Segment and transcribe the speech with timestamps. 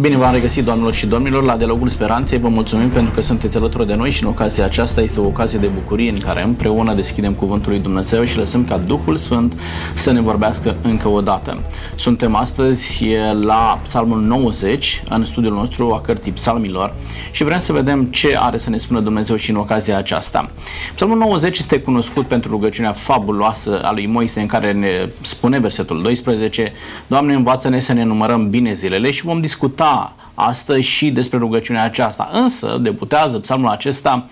[0.00, 2.38] Bine v-am regăsit, doamnelor și domnilor, la Dialogul Speranței.
[2.38, 5.58] Vă mulțumim pentru că sunteți alături de noi și în ocazia aceasta este o ocazie
[5.58, 9.52] de bucurie în care împreună deschidem Cuvântul lui Dumnezeu și lăsăm ca Duhul Sfânt
[9.94, 11.58] să ne vorbească încă o dată.
[11.94, 13.06] Suntem astăzi
[13.40, 16.94] la Psalmul 90, în studiul nostru a cărții Psalmilor
[17.30, 20.50] și vrem să vedem ce are să ne spună Dumnezeu și în ocazia aceasta.
[20.94, 26.02] Psalmul 90 este cunoscut pentru rugăciunea fabuloasă a lui Moise în care ne spune versetul
[26.02, 26.72] 12
[27.06, 31.82] Doamne, învață-ne să ne numărăm bine zilele și vom discuta discuta astăzi și despre rugăciunea
[31.84, 32.30] aceasta.
[32.32, 34.26] Însă debutează psalmul acesta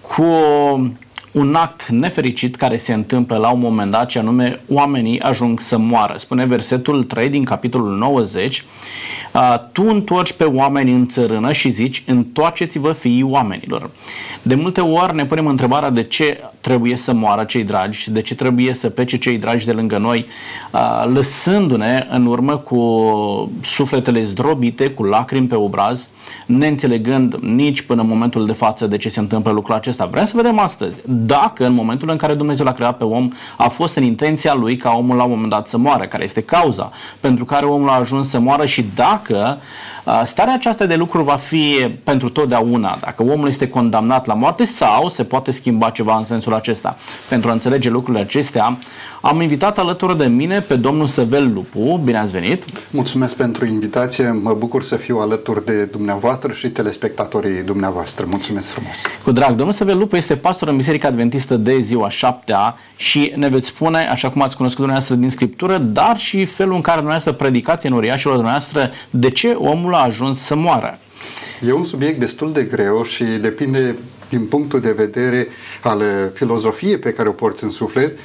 [0.00, 0.24] cu
[1.32, 5.78] un act nefericit care se întâmplă la un moment dat, ce anume oamenii ajung să
[5.78, 6.14] moară.
[6.16, 8.64] Spune versetul 3 din capitolul 90,
[9.72, 13.90] tu întorci pe oameni în țărână și zici, întoarceți-vă fiii oamenilor.
[14.42, 18.34] De multe ori ne punem întrebarea de ce trebuie să moară cei dragi, de ce
[18.34, 20.26] trebuie să plece cei dragi de lângă noi,
[21.12, 22.80] lăsându-ne în urmă cu
[23.62, 26.08] sufletele zdrobite, cu lacrimi pe obraz,
[26.46, 30.06] neînțelegând nici până în momentul de față de ce se întâmplă lucrul acesta.
[30.06, 33.68] Vrem să vedem astăzi dacă în momentul în care Dumnezeu l-a creat pe om a
[33.68, 36.92] fost în intenția lui ca omul la un moment dat să moară, care este cauza
[37.20, 39.23] pentru care omul a ajuns să moară și dacă
[40.24, 45.08] starea aceasta de lucru va fi pentru totdeauna, dacă omul este condamnat la moarte sau
[45.08, 46.96] se poate schimba ceva în sensul acesta.
[47.28, 48.78] Pentru a înțelege lucrurile acestea,
[49.26, 52.00] am invitat alături de mine pe domnul Săvel Lupu.
[52.04, 52.64] Bine ați venit!
[52.90, 54.30] Mulțumesc pentru invitație.
[54.30, 58.26] Mă bucur să fiu alături de dumneavoastră și telespectatorii dumneavoastră.
[58.30, 58.94] Mulțumesc frumos!
[59.24, 59.54] Cu drag!
[59.56, 63.98] Domnul Săvel Lupu este pastor în Biserica Adventistă de ziua șaptea și ne veți spune,
[63.98, 67.92] așa cum ați cunoscut dumneavoastră din Scriptură, dar și felul în care dumneavoastră predicați în
[67.92, 70.98] uriașilor dumneavoastră de ce omul a ajuns să moară.
[71.66, 73.94] E un subiect destul de greu și depinde
[74.28, 75.48] din punctul de vedere
[75.82, 76.02] al
[76.34, 78.18] filozofiei pe care o porți în suflet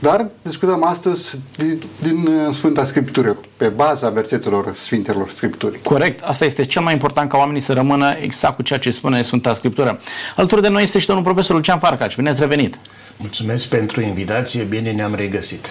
[0.00, 5.82] dar discutăm astăzi din, din uh, Sfânta Scriptură, pe baza versetelor Sfintelor Scripturi.
[5.82, 6.22] Corect.
[6.22, 9.54] Asta este cel mai important ca oamenii să rămână exact cu ceea ce spune Sfânta
[9.54, 10.00] Scriptură.
[10.36, 12.16] Alături de noi este și domnul profesor Lucian Farcaci.
[12.16, 12.78] Bine ați revenit!
[13.16, 15.70] Mulțumesc pentru invitație, bine ne-am regăsit.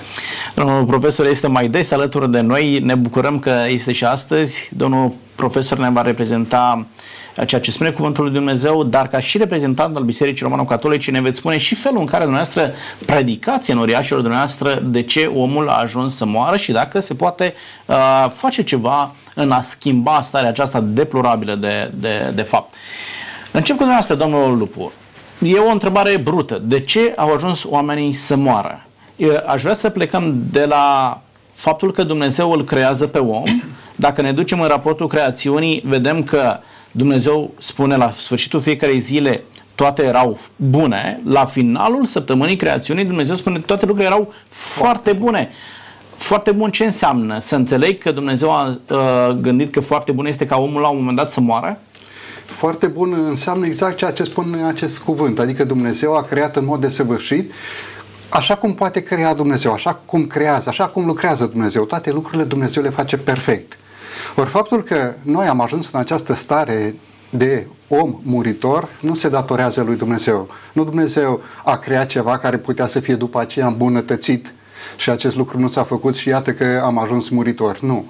[0.55, 4.69] Domnul profesor este mai des alături de noi, ne bucurăm că este și astăzi.
[4.75, 6.85] Domnul profesor ne va reprezenta
[7.45, 11.37] ceea ce spune Cuvântul lui Dumnezeu, dar ca și reprezentant al Bisericii Romano-Catolice ne veți
[11.37, 12.71] spune și felul în care dumneavoastră
[13.05, 17.53] predicați în uriașilor dumneavoastră de ce omul a ajuns să moară și dacă se poate
[17.85, 22.73] uh, face ceva în a schimba starea aceasta deplorabilă de, de, de fapt.
[23.51, 24.91] Încep cu dumneavoastră, domnul Lupu.
[25.39, 26.61] E o întrebare brută.
[26.65, 28.85] De ce au ajuns oamenii să moară?
[29.15, 31.21] Eu aș vrea să plecăm de la
[31.53, 33.43] faptul că Dumnezeu îl creează pe om.
[33.99, 36.59] Dacă ne ducem în raportul creațiunii, vedem că
[36.91, 39.43] Dumnezeu spune la sfârșitul fiecarei zile
[39.75, 45.49] toate erau bune, la finalul săptămânii creațiunii Dumnezeu spune toate lucrurile erau foarte bune.
[46.15, 47.39] Foarte bun ce înseamnă?
[47.39, 48.97] Să înțeleg că Dumnezeu a uh,
[49.41, 51.79] gândit că foarte bun este ca omul la un moment dat să moară?
[52.45, 56.81] Foarte bun înseamnă exact ceea ce spune acest cuvânt, adică Dumnezeu a creat în mod
[56.81, 57.51] desăvârșit
[58.29, 62.83] așa cum poate crea Dumnezeu, așa cum creează, așa cum lucrează Dumnezeu, toate lucrurile Dumnezeu
[62.83, 63.77] le face perfect.
[64.35, 66.95] Ori faptul că noi am ajuns în această stare
[67.29, 70.49] de om muritor nu se datorează lui Dumnezeu.
[70.73, 74.53] Nu Dumnezeu a creat ceva care putea să fie după aceea îmbunătățit
[74.95, 77.79] și acest lucru nu s-a făcut și iată că am ajuns muritor.
[77.79, 78.05] Nu.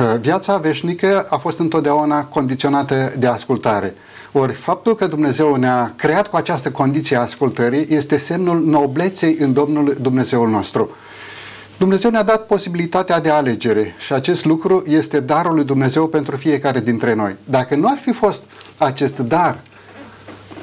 [0.00, 3.94] Uh, viața veșnică a fost întotdeauna condiționată de ascultare.
[4.32, 9.52] Ori faptul că Dumnezeu ne-a creat cu această condiție a ascultării este semnul nobleței în
[9.52, 10.90] Domnul Dumnezeul nostru.
[11.78, 16.80] Dumnezeu ne-a dat posibilitatea de alegere și acest lucru este darul lui Dumnezeu pentru fiecare
[16.80, 17.36] dintre noi.
[17.44, 18.42] Dacă nu ar fi fost
[18.78, 19.58] acest dar,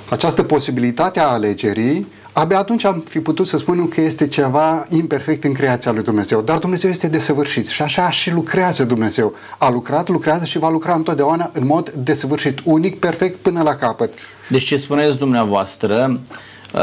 [0.09, 5.43] această posibilitate a alegerii, abia atunci am fi putut să spunem că este ceva imperfect
[5.43, 6.41] în creația lui Dumnezeu.
[6.41, 9.33] Dar Dumnezeu este desăvârșit și așa și lucrează Dumnezeu.
[9.57, 14.13] A lucrat, lucrează și va lucra întotdeauna în mod desăvârșit, unic, perfect până la capăt.
[14.49, 16.19] Deci ce spuneți dumneavoastră,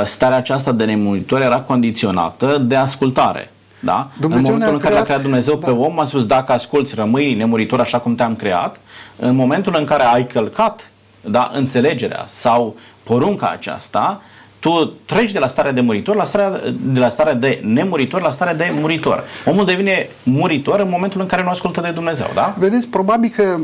[0.04, 3.50] starea aceasta de nemuritor era condiționată de ascultare.
[3.86, 4.10] Da?
[4.20, 5.66] Dumnezeu în momentul în care creat, a creat Dumnezeu da.
[5.66, 8.76] pe om, a spus dacă asculți, rămâi nemuritor așa cum te-am creat.
[9.16, 10.90] În momentul în care ai călcat
[11.20, 14.20] da, înțelegerea sau porunca aceasta,
[14.58, 18.30] tu treci de la starea de muritor la starea, de la starea de nemuritor la
[18.30, 19.24] starea de muritor.
[19.44, 22.54] Omul devine muritor în momentul în care nu ascultă de Dumnezeu, da?
[22.58, 23.58] Vedeți, probabil că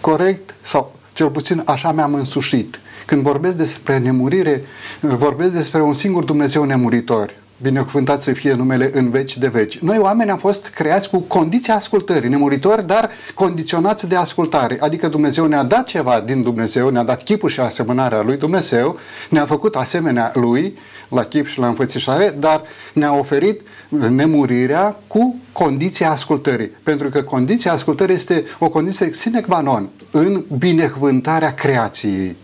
[0.00, 2.80] corect sau cel puțin așa mi-am însușit.
[3.06, 4.64] Când vorbesc despre nemurire,
[5.00, 7.30] vorbesc despre un singur Dumnezeu nemuritor
[7.62, 9.78] binecuvântat să fie numele în veci de veci.
[9.78, 14.76] Noi oameni am fost creați cu condiția ascultării, nemuritori, dar condiționați de ascultare.
[14.80, 18.98] Adică Dumnezeu ne-a dat ceva din Dumnezeu, ne-a dat chipul și asemănarea lui Dumnezeu,
[19.30, 22.62] ne-a făcut asemenea lui, la chip și la înfățișare, dar
[22.92, 26.70] ne-a oferit nemurirea cu condiția ascultării.
[26.82, 32.36] Pentru că condiția ascultării este o condiție sine qua non în binecuvântarea creației.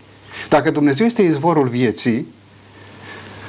[0.49, 2.27] Dacă Dumnezeu este izvorul vieții,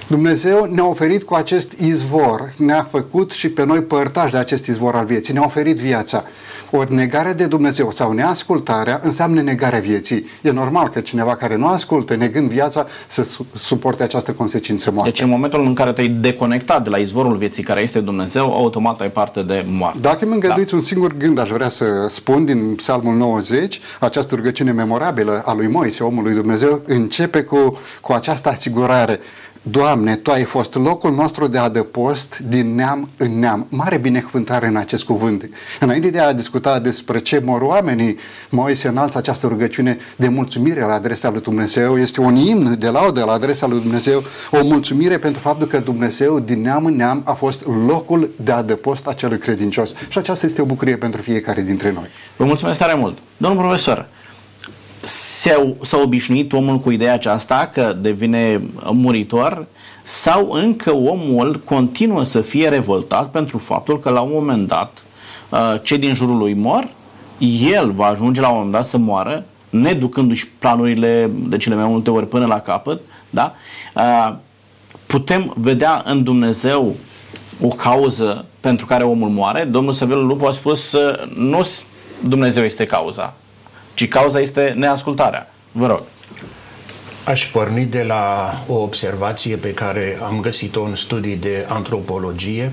[0.07, 4.95] Dumnezeu ne-a oferit cu acest izvor, ne-a făcut și pe noi părtași de acest izvor
[4.95, 6.25] al vieții, ne-a oferit viața.
[6.71, 10.27] Ori negarea de Dumnezeu sau neascultarea înseamnă negarea vieții.
[10.43, 15.11] E normal că cineva care nu ascultă, negând viața, să suporte această consecință moarte.
[15.11, 19.01] Deci în momentul în care te-ai deconectat de la izvorul vieții care este Dumnezeu, automat
[19.01, 19.99] ai parte de moarte.
[20.01, 20.77] Dacă mi îngăduiți da.
[20.77, 25.69] un singur gând, aș vrea să spun din Psalmul 90, această rugăciune memorabilă a lui
[25.69, 29.21] Moise, omul lui Dumnezeu, începe cu, cu această asigurare.
[29.67, 33.67] Doamne, Tu ai fost locul nostru de adăpost din neam în neam.
[33.69, 35.49] Mare binecuvântare în acest cuvânt.
[35.81, 38.17] Înainte de a discuta despre ce mor oamenii,
[38.51, 41.99] Moise înalță această rugăciune de mulțumire la adresa lui Dumnezeu.
[41.99, 46.41] Este un imn de laudă la adresa lui Dumnezeu, o mulțumire pentru faptul că Dumnezeu
[46.41, 49.95] din neam în neam a fost locul de adăpost acelui credincios.
[50.09, 52.07] Și aceasta este o bucurie pentru fiecare dintre noi.
[52.37, 53.19] Vă mulțumesc tare mult.
[53.37, 54.09] Domnul profesor,
[55.81, 58.61] s-a obișnuit omul cu ideea aceasta că devine
[58.93, 59.67] muritor
[60.03, 65.03] sau încă omul continuă să fie revoltat pentru faptul că la un moment dat
[65.49, 66.89] uh, cei din jurul lui mor,
[67.79, 72.11] el va ajunge la un moment dat să moară, neducându-și planurile de cele mai multe
[72.11, 73.55] ori până la capăt, da?
[73.95, 74.35] Uh,
[75.07, 76.95] putem vedea în Dumnezeu
[77.61, 79.65] o cauză pentru care omul moare.
[79.65, 81.67] Domnul Săvilu Lupu a spus uh, nu
[82.21, 83.35] Dumnezeu este cauza,
[83.95, 85.51] ci cauza este neascultarea.
[85.73, 86.03] Vă rog.
[87.25, 92.73] Aș porni de la o observație pe care am găsit-o în studii de antropologie,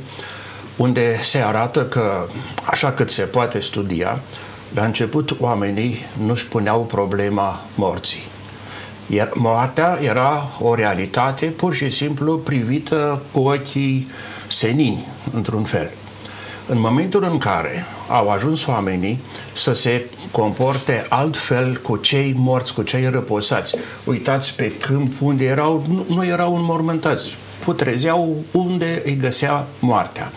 [0.76, 2.28] unde se arată că,
[2.64, 4.20] așa cât se poate studia,
[4.74, 5.96] la început oamenii
[6.26, 8.24] nu-și puneau problema morții.
[9.08, 14.08] Iar moartea era o realitate pur și simplu privită cu ochii
[14.48, 15.90] senini, într-un fel.
[16.72, 19.20] În momentul în care au ajuns oamenii
[19.56, 23.76] să se comporte altfel cu cei morți, cu cei răposați.
[24.04, 30.32] Uitați pe câmp unde erau, nu, nu erau înmormântați, putrezeau unde îi găsea moartea.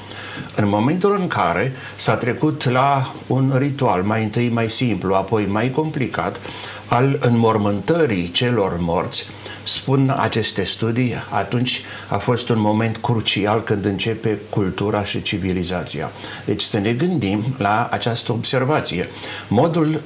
[0.57, 5.71] În momentul în care s-a trecut la un ritual mai întâi mai simplu, apoi mai
[5.71, 6.41] complicat,
[6.89, 9.27] al înmormântării celor morți,
[9.65, 16.11] spun aceste studii, atunci a fost un moment crucial când începe cultura și civilizația.
[16.45, 19.09] Deci să ne gândim la această observație.
[19.49, 20.01] Modul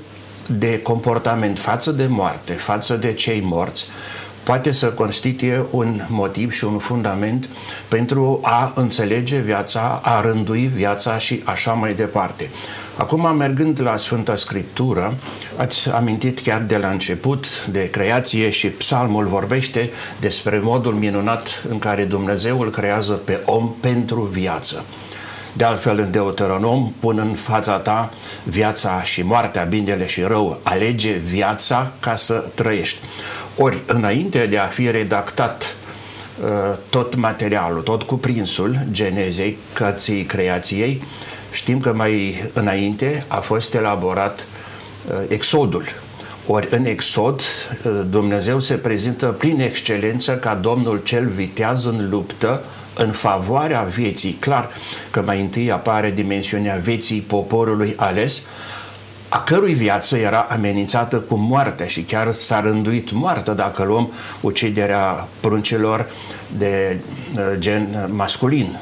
[0.47, 3.85] de comportament față de moarte, față de cei morți,
[4.43, 7.49] poate să constituie un motiv și un fundament
[7.89, 12.51] pentru a înțelege viața, a rândui viața și așa mai departe.
[12.99, 15.15] Acum, mergând la Sfânta Scriptură,
[15.57, 19.91] ați amintit chiar de la început de creație și psalmul vorbește
[20.21, 24.85] despre modul minunat în care Dumnezeu îl creează pe om pentru viață.
[25.53, 28.13] De altfel, în Deuteronom pun în fața ta
[28.43, 30.59] viața și moartea, binele și rău.
[30.63, 32.99] Alege viața ca să trăiești.
[33.57, 35.77] Ori, înainte de a fi redactat
[36.43, 41.03] uh, tot materialul, tot cuprinsul genezei, cății creației,
[41.59, 44.47] știm că mai înainte a fost elaborat
[45.07, 45.85] uh, Exodul.
[46.47, 52.63] Ori în Exod uh, Dumnezeu se prezintă prin excelență ca Domnul cel viteaz în luptă
[52.95, 54.33] în favoarea vieții.
[54.33, 54.69] Clar
[55.11, 58.43] că mai întâi apare dimensiunea vieții poporului ales,
[59.29, 65.29] a cărui viață era amenințată cu moartea și chiar s-a rânduit moartă dacă luăm uciderea
[65.41, 66.07] pruncilor
[66.59, 66.99] de
[67.35, 68.79] uh, gen masculin,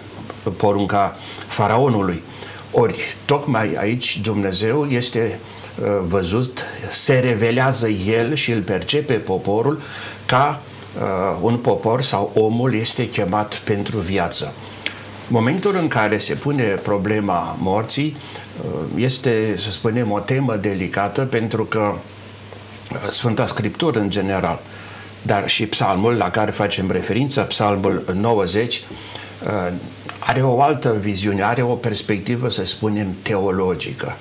[0.57, 1.17] porunca
[1.47, 2.23] faraonului.
[2.71, 5.39] Ori, tocmai aici Dumnezeu este
[5.81, 9.81] uh, văzut, se revelează El și îl percepe poporul
[10.27, 10.61] ca
[10.97, 14.53] uh, un popor sau omul este chemat pentru viață.
[15.29, 18.17] Momentul în care se pune problema morții
[18.65, 24.61] uh, este, să spunem, o temă delicată pentru că uh, Sfânta Scriptură în general,
[25.23, 28.83] dar și psalmul la care facem referință, psalmul 90,
[29.45, 29.73] uh,
[30.27, 34.17] are o altă viziune, are o perspectivă, să spunem, teologică.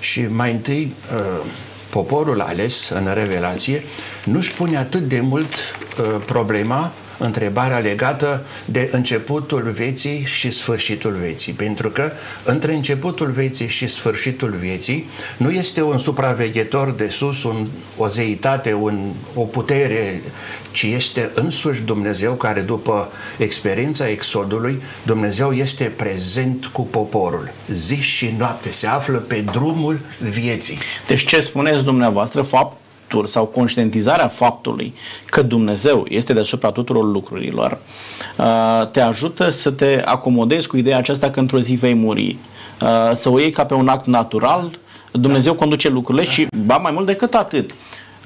[0.00, 0.94] Și mai întâi,
[1.90, 3.84] poporul ales în revelație
[4.24, 5.54] nu-și pune atât de mult
[6.24, 11.52] problema întrebarea legată de începutul vieții și sfârșitul vieții.
[11.52, 12.10] Pentru că
[12.44, 18.72] între începutul vieții și sfârșitul vieții nu este un supraveghetor de sus, un, o zeitate,
[18.72, 18.98] un,
[19.34, 20.22] o putere,
[20.70, 27.50] ci este însuși Dumnezeu care după experiența exodului, Dumnezeu este prezent cu poporul.
[27.70, 30.00] Zi și noapte se află pe drumul
[30.30, 30.78] vieții.
[31.06, 32.76] Deci ce spuneți dumneavoastră, fapt
[33.26, 37.78] sau conștientizarea faptului că Dumnezeu este deasupra tuturor lucrurilor,
[38.38, 42.36] uh, te ajută să te acomodezi cu ideea aceasta că într-o zi vei muri.
[42.82, 44.78] Uh, să o iei ca pe un act natural,
[45.12, 45.58] Dumnezeu da.
[45.58, 47.70] conduce lucrurile și, ba mai mult decât atât,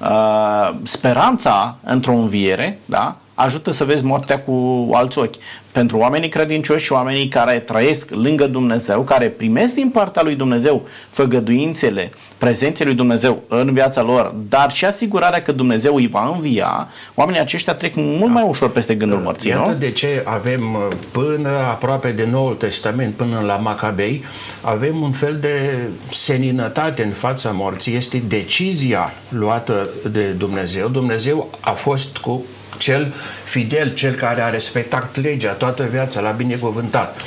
[0.01, 5.35] uh, speranța într-o înviere, da, ajută să vezi moartea cu alți ochi.
[5.73, 10.87] Pentru oamenii credincioși și oamenii care trăiesc lângă Dumnezeu, care primesc din partea lui Dumnezeu
[11.11, 16.89] făgăduințele, prezenței lui Dumnezeu în viața lor, dar și asigurarea că Dumnezeu îi va învia,
[17.15, 19.77] oamenii aceștia trec mult mai ușor peste gândul morții, Iată nu?
[19.77, 24.25] de ce avem uh, până aproape de Noul Testament, până la Macabei,
[24.61, 25.79] avem un fel de
[26.11, 27.97] seninătate în fața morții.
[27.97, 30.89] Este decizia luată de Dumnezeu.
[30.89, 32.45] Dumnezeu a fost cu
[32.79, 33.15] cel
[33.45, 37.21] fidel, cel care a respectat legea toată viața, l-a binecuvântat.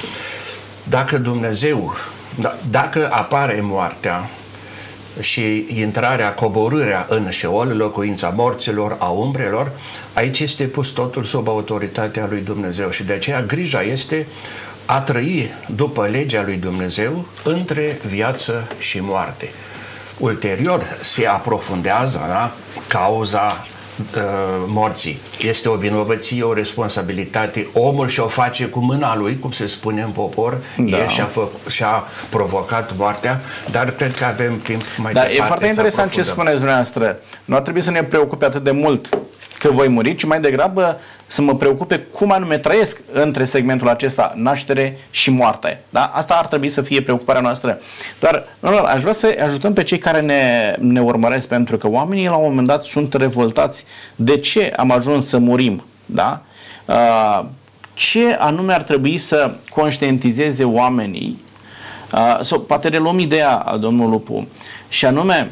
[0.83, 1.95] Dacă Dumnezeu,
[2.39, 4.29] da, dacă apare moartea
[5.19, 9.71] și intrarea, coborârea în șeol, locuința morților, a umbrelor,
[10.13, 14.27] aici este pus totul sub autoritatea lui Dumnezeu și de aceea grija este
[14.85, 19.49] a trăi după legea lui Dumnezeu între viață și moarte.
[20.17, 22.51] Ulterior se aprofundează da,
[22.87, 23.65] cauza
[24.15, 24.21] Uh,
[24.65, 25.19] morții.
[25.39, 27.67] Este o vinovăție, o responsabilitate.
[27.73, 30.97] Omul și-o face cu mâna lui, cum se spune în popor, da.
[30.97, 35.45] el și-a, fă, și-a provocat moartea, dar cred că avem timp mai dar departe e
[35.45, 37.19] foarte interesant ce spuneți dumneavoastră.
[37.45, 39.09] Nu ar trebui să ne preocupe atât de mult
[39.59, 44.33] că voi muri, ci mai degrabă să mă preocupe cum anume trăiesc între segmentul acesta,
[44.35, 45.81] naștere și moarte.
[45.89, 46.11] Da?
[46.13, 47.79] Asta ar trebui să fie preocuparea noastră.
[48.19, 51.89] Doar, nu, nu, aș vrea să ajutăm pe cei care ne, ne urmăresc, pentru că
[51.89, 53.85] oamenii la un moment dat sunt revoltați.
[54.15, 55.83] De ce am ajuns să murim?
[56.05, 56.41] Da?
[56.85, 57.45] Uh,
[57.93, 61.39] ce anume ar trebui să conștientizeze oamenii
[62.13, 64.47] uh, sau poate reluăm ideea, domnul Lupu,
[64.89, 65.51] și anume,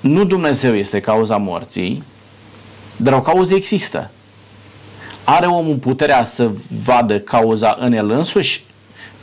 [0.00, 2.02] nu Dumnezeu este cauza morții,
[3.02, 4.10] dar o cauză există.
[5.24, 6.50] Are omul puterea să
[6.84, 8.64] vadă cauza în el însuși?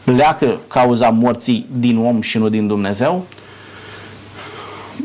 [0.04, 3.26] Pleacă cauza morții din om și nu din Dumnezeu?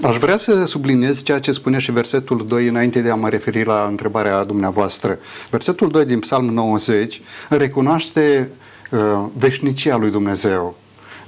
[0.03, 3.65] Aș vrea să subliniez ceea ce spune și versetul 2 înainte de a mă referi
[3.65, 5.19] la întrebarea dumneavoastră.
[5.51, 8.49] Versetul 2 din Psalm 90 recunoaște
[8.91, 8.99] uh,
[9.37, 10.77] veșnicia lui Dumnezeu.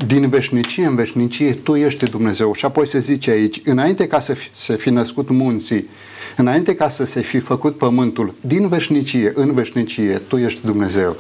[0.07, 2.55] Din veșnicie în veșnicie tu ești Dumnezeu.
[2.55, 5.89] Și apoi se zice aici, înainte ca să fi, să fi născut munții,
[6.37, 11.17] Înainte ca să se fi făcut pământul din veșnicie în veșnicie, tu ești Dumnezeu.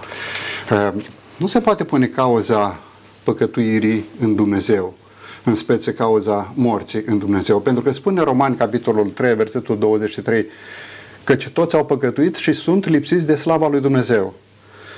[0.70, 1.02] Uh,
[1.36, 2.80] nu se poate pune cauza
[3.22, 4.94] păcătuirii în Dumnezeu,
[5.44, 7.60] în spețe cauza morții în Dumnezeu.
[7.60, 10.46] Pentru că spune Romani, capitolul 3, versetul 23,
[11.24, 14.34] căci toți au păcătuit și sunt lipsiți de slava lui Dumnezeu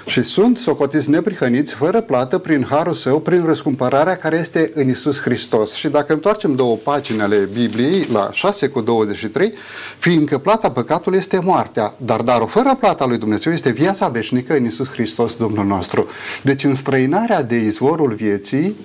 [0.07, 5.21] și sunt socotiți neprihăniți fără plată prin harul său, prin răscumpărarea care este în Isus
[5.21, 5.73] Hristos.
[5.73, 9.53] Și dacă întoarcem două pagini ale Bibliei, la 6 cu 23,
[9.99, 14.65] fiindcă plata păcatului este moartea, dar darul fără plata lui Dumnezeu este viața veșnică în
[14.65, 16.09] Isus Hristos, Domnul nostru.
[16.43, 18.77] Deci înstrăinarea de izvorul vieții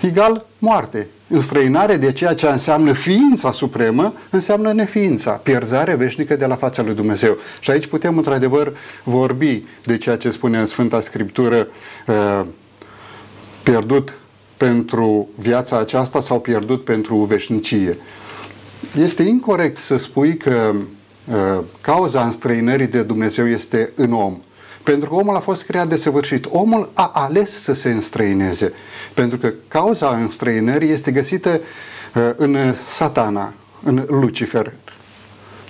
[0.00, 1.08] egal moarte.
[1.32, 6.94] Înstrăinare de ceea ce înseamnă ființa supremă, înseamnă neființa, pierzare veșnică de la fața lui
[6.94, 7.36] Dumnezeu.
[7.60, 8.72] Și aici putem într-adevăr
[9.04, 11.68] vorbi de ceea ce spune în Sfânta Scriptură,
[12.06, 12.46] uh,
[13.62, 14.12] pierdut
[14.56, 17.98] pentru viața aceasta sau pierdut pentru veșnicie.
[18.98, 24.38] Este incorrect să spui că uh, cauza înstrăinării de Dumnezeu este în om.
[24.82, 26.46] Pentru că omul a fost creat de săvârșit.
[26.50, 28.72] Omul a ales să se înstrăineze.
[29.14, 31.60] Pentru că cauza înstrăinării este găsită
[32.14, 34.72] uh, în satana, în Lucifer.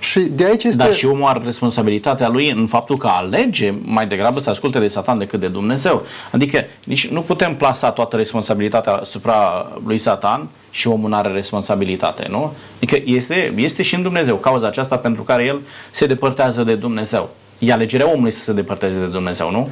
[0.01, 0.77] Și de aici este...
[0.77, 4.87] Dar și omul are responsabilitatea lui în faptul că alege mai degrabă să asculte de
[4.87, 6.05] Satan decât de Dumnezeu.
[6.31, 12.25] Adică nici nu putem plasa toată responsabilitatea asupra lui Satan și omul nu are responsabilitate,
[12.29, 12.53] nu?
[12.75, 15.59] Adică este, este și în Dumnezeu cauza aceasta pentru care el
[15.91, 17.29] se depărtează de Dumnezeu.
[17.61, 19.69] E alegerea omului să se depărteze de Dumnezeu, nu?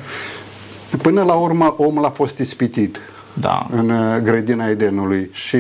[1.02, 3.00] Până la urmă, omul a fost ispitit
[3.34, 3.68] da.
[3.72, 5.58] în uh, grădina Edenului și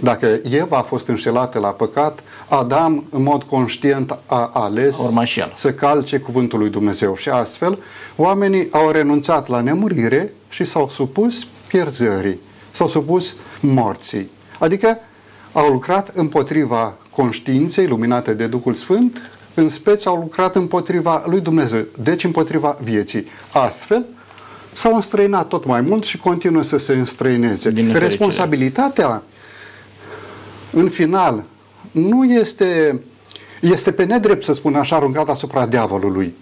[0.00, 4.96] dacă Eva a fost înșelată la păcat, Adam în mod conștient a ales
[5.54, 7.78] să calce cuvântul lui Dumnezeu și astfel
[8.16, 14.30] oamenii au renunțat la nemurire și s-au supus pierzării, s-au supus morții.
[14.58, 14.98] Adică
[15.52, 19.20] au lucrat împotriva conștiinței luminate de Duhul Sfânt
[19.60, 23.26] în speț au lucrat împotriva lui Dumnezeu, deci împotriva vieții.
[23.52, 24.04] Astfel,
[24.72, 27.72] s-au înstrăinat tot mai mult și continuă să se înstrăineze.
[27.92, 29.22] Responsabilitatea,
[30.72, 31.44] în final,
[31.90, 33.00] nu este,
[33.60, 36.34] este pe nedrept, să spun așa, aruncat asupra diavolului.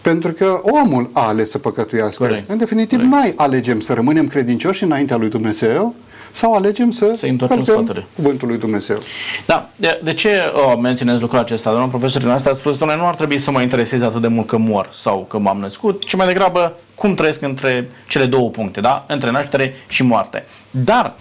[0.00, 2.24] Pentru că omul a ales să păcătuiască.
[2.26, 2.50] Corect.
[2.50, 3.14] În definitiv, Corect.
[3.14, 5.94] noi alegem să rămânem credincioși înaintea lui Dumnezeu
[6.34, 8.06] sau alegem să, să întoarcem spatele.
[8.16, 8.98] cuvântul lui Dumnezeu.
[9.46, 9.68] Da.
[9.76, 11.70] De, de ce oh, menționez lucrul acesta?
[11.70, 14.28] Domnul profesor din asta a spus, domnule, nu ar trebui să mă intereseze atât de
[14.28, 18.50] mult că mor sau că m-am născut, ci mai degrabă cum trăiesc între cele două
[18.50, 19.04] puncte, da?
[19.08, 20.44] Între naștere și moarte.
[20.70, 21.14] Dar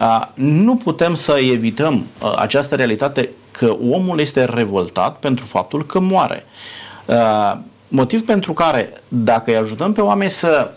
[0.00, 6.00] uh, nu putem să evităm uh, această realitate că omul este revoltat pentru faptul că
[6.00, 6.44] moare.
[7.06, 7.52] Uh,
[7.88, 10.70] motiv pentru care, dacă îi ajutăm pe oameni să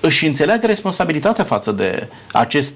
[0.00, 2.74] își înțeleagă responsabilitatea față de acest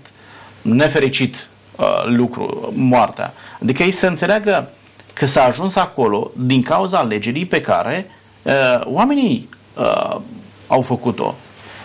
[0.74, 3.32] nefericit uh, lucru, moartea.
[3.62, 4.70] Adică ei să înțeleagă
[5.12, 8.10] că s-a ajuns acolo din cauza alegerii pe care
[8.42, 8.52] uh,
[8.84, 10.16] oamenii uh,
[10.66, 11.34] au făcut-o.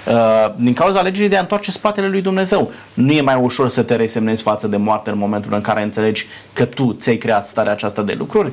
[0.08, 2.72] Uh, din cauza alegerii de a întoarce spatele lui Dumnezeu.
[2.94, 6.26] Nu e mai ușor să te resemnezi față de moarte în momentul în care înțelegi
[6.54, 8.52] că tu ți-ai creat starea aceasta de lucruri.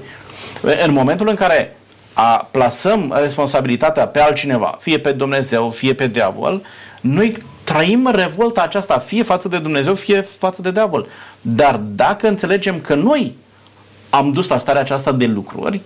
[0.87, 1.77] În momentul în care
[2.13, 6.63] a plasăm responsabilitatea pe altcineva, fie pe Dumnezeu, fie pe diavol,
[7.01, 7.37] noi
[7.73, 11.07] trăim revolta aceasta fie față de Dumnezeu, fie față de diavol.
[11.41, 13.37] Dar dacă înțelegem că noi
[14.11, 15.81] am dus la starea aceasta de lucruri,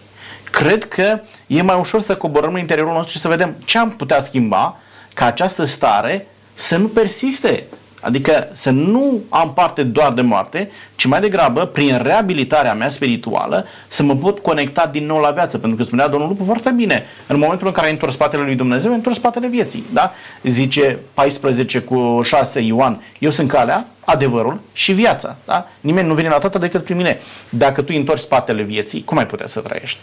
[0.50, 3.90] cred că e mai ușor să coborăm în interiorul nostru și să vedem ce am
[3.90, 4.76] putea schimba
[5.14, 7.66] ca această stare să nu persiste
[8.04, 13.66] Adică să nu am parte doar de moarte, ci mai degrabă, prin reabilitarea mea spirituală,
[13.88, 15.58] să mă pot conecta din nou la viață.
[15.58, 17.04] Pentru că spunea Domnul Lupu foarte bine.
[17.26, 19.84] În momentul în care ai întors spatele lui Dumnezeu, ai întors spatele vieții.
[19.92, 20.12] Da?
[20.42, 25.36] Zice 14 cu 6 Ioan, eu sunt calea, adevărul și viața.
[25.44, 25.68] Da?
[25.80, 27.18] Nimeni nu vine la toată decât prin mine.
[27.48, 29.98] Dacă tu întorci spatele vieții, cum ai putea să trăiești?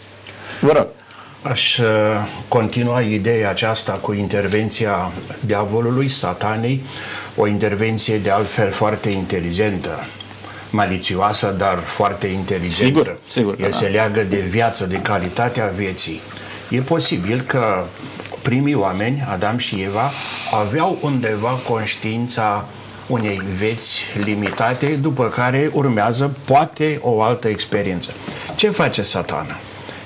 [0.60, 0.86] Vă rog.
[1.42, 1.86] Aș uh,
[2.48, 6.82] continua ideea aceasta cu intervenția diavolului, satanei,
[7.36, 10.06] o intervenție de altfel foarte inteligentă,
[10.70, 12.84] malițioasă, dar foarte inteligentă.
[12.84, 13.56] Sigur, sigur.
[13.60, 13.76] El da.
[13.76, 16.20] se leagă de viață, de calitatea vieții.
[16.68, 17.84] E posibil că
[18.42, 20.10] primii oameni, Adam și Eva,
[20.60, 22.64] aveau undeva conștiința
[23.06, 28.10] unei vieți limitate, după care urmează poate o altă experiență.
[28.56, 29.56] Ce face satana?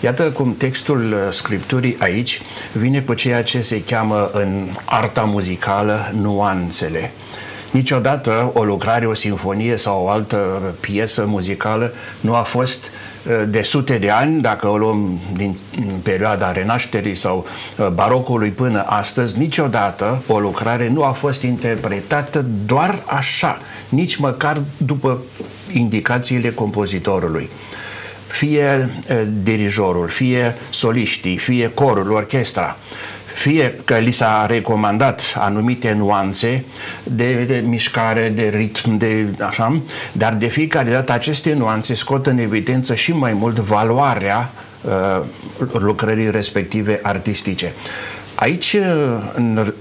[0.01, 2.41] Iată cum textul uh, Scripturii aici
[2.73, 7.13] vine cu ceea ce se cheamă în arta muzicală nuanțele.
[7.71, 10.37] Niciodată o lucrare, o sinfonie sau o altă
[10.81, 15.57] piesă muzicală nu a fost uh, de sute de ani, dacă o luăm din
[16.03, 23.03] perioada renașterii sau uh, barocului până astăzi, niciodată o lucrare nu a fost interpretată doar
[23.07, 25.19] așa, nici măcar după
[25.73, 27.49] indicațiile compozitorului
[28.37, 28.91] fie
[29.43, 32.77] dirijorul, fie soliștii, fie corul, orchestra,
[33.35, 36.65] fie că li s-a recomandat anumite nuanțe
[37.03, 39.81] de, de mișcare, de ritm, de așa,
[40.13, 45.23] dar de fiecare dată aceste nuanțe scot în evidență și mai mult valoarea uh,
[45.73, 47.73] lucrării respective artistice.
[48.35, 48.77] Aici,
[49.35, 49.73] în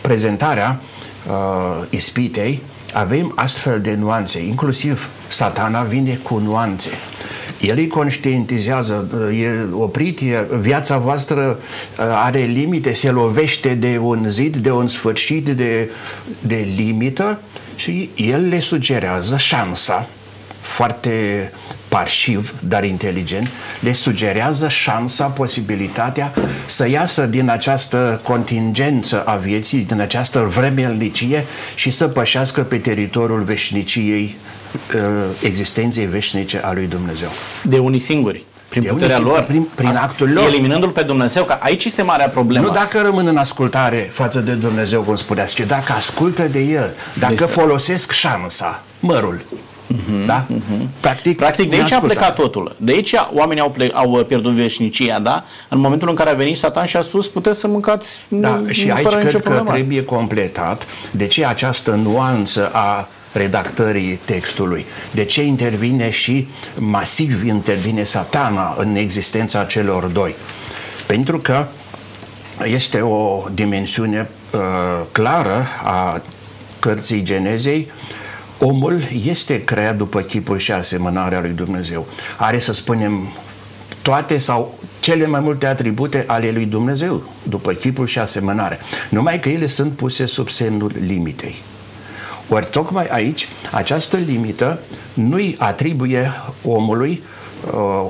[0.00, 0.80] prezentarea
[1.28, 6.90] uh, ispitei, avem astfel de nuanțe, inclusiv satana vine cu nuanțe.
[7.60, 11.58] El îi conștientizează, e oprit, e, viața voastră
[11.96, 15.90] are limite, se lovește de un zid, de un sfârșit, de,
[16.40, 17.40] de limită
[17.76, 20.08] și el le sugerează șansa
[20.60, 21.52] foarte
[21.90, 23.48] parșiv, dar inteligent,
[23.80, 26.32] le sugerează șansa, posibilitatea
[26.66, 33.42] să iasă din această contingență a vieții, din această vremelnicie și să pășească pe teritoriul
[33.42, 34.36] veșniciei,
[34.94, 35.00] uh,
[35.42, 37.28] existenței veșnice a lui Dumnezeu.
[37.62, 40.44] De unii singuri prin puterea singur, lor, prin, prin actul lor.
[40.44, 42.66] Eliminându-l pe Dumnezeu, că aici este marea problemă.
[42.66, 46.94] Nu dacă rămân în ascultare față de Dumnezeu, cum spuneați, ci dacă ascultă de El,
[47.18, 49.40] dacă deci, folosesc șansa, mărul,
[49.94, 50.46] Uh-huh, da?
[50.46, 50.86] Uh-huh.
[51.00, 52.74] Practic, Practic de aici a plecat totul.
[52.76, 55.44] De aici oamenii au, ple- au pierdut veșnicia, da?
[55.68, 58.90] În momentul în care a venit Satan și a spus puteți să mâncați da, și
[58.90, 59.64] aici cred problemă.
[59.64, 64.86] că trebuie completat de ce această nuanță a redactării textului.
[65.10, 66.48] De ce intervine și
[66.78, 70.34] masiv intervine satana în existența celor doi?
[71.06, 71.66] Pentru că
[72.64, 74.60] este o dimensiune uh,
[75.12, 76.20] clară a
[76.78, 77.90] cărții Genezei
[78.60, 82.06] omul este creat după chipul și asemănarea lui Dumnezeu.
[82.36, 83.28] Are, să spunem,
[84.02, 88.78] toate sau cele mai multe atribute ale lui Dumnezeu, după chipul și asemănare.
[89.10, 91.54] Numai că ele sunt puse sub semnul limitei.
[92.48, 94.78] Ori tocmai aici, această limită
[95.14, 96.32] nu-i atribuie
[96.64, 97.22] omului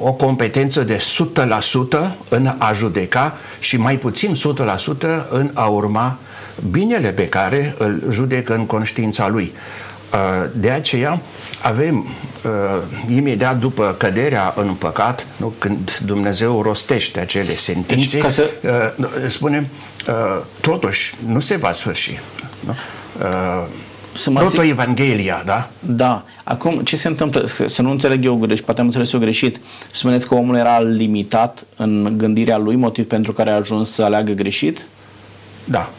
[0.02, 4.38] o competență de 100% în a judeca și mai puțin 100%
[5.30, 6.18] în a urma
[6.70, 9.52] binele pe care îl judecă în conștiința lui.
[10.52, 11.20] De aceea
[11.62, 12.06] avem
[13.08, 18.50] imediat după căderea în păcat, nu, când Dumnezeu rostește acele sentințe, deci, ca să...
[19.26, 19.66] spunem,
[20.60, 22.18] totuși nu se va sfârși.
[22.66, 22.74] Nu?
[24.14, 25.70] să mă Proto-Evanghelia, da?
[25.80, 26.24] Da.
[26.44, 27.44] Acum, ce se întâmplă?
[27.66, 29.60] Să nu înțeleg eu greșit, poate am înțeles eu greșit.
[29.92, 34.32] Spuneți că omul era limitat în gândirea lui, motiv pentru care a ajuns să aleagă
[34.32, 34.80] greșit?
[35.64, 35.90] Da.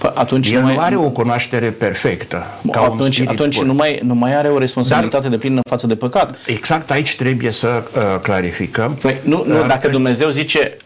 [0.00, 2.46] P- atunci El nu, mai, are o cunoaștere perfectă.
[2.70, 5.86] Ca atunci un atunci nu, mai, nu mai are o responsabilitate Dar, de plină față
[5.86, 6.38] de păcat.
[6.46, 8.94] Exact aici trebuie să uh, clarificăm.
[8.94, 10.76] Păi, nu, nu, uh, dacă Dumnezeu zice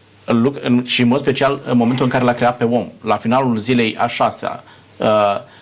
[0.83, 3.95] și în mod special în momentul în care l-a creat pe om, la finalul zilei
[3.97, 4.63] a șasea,
[4.97, 5.07] uh,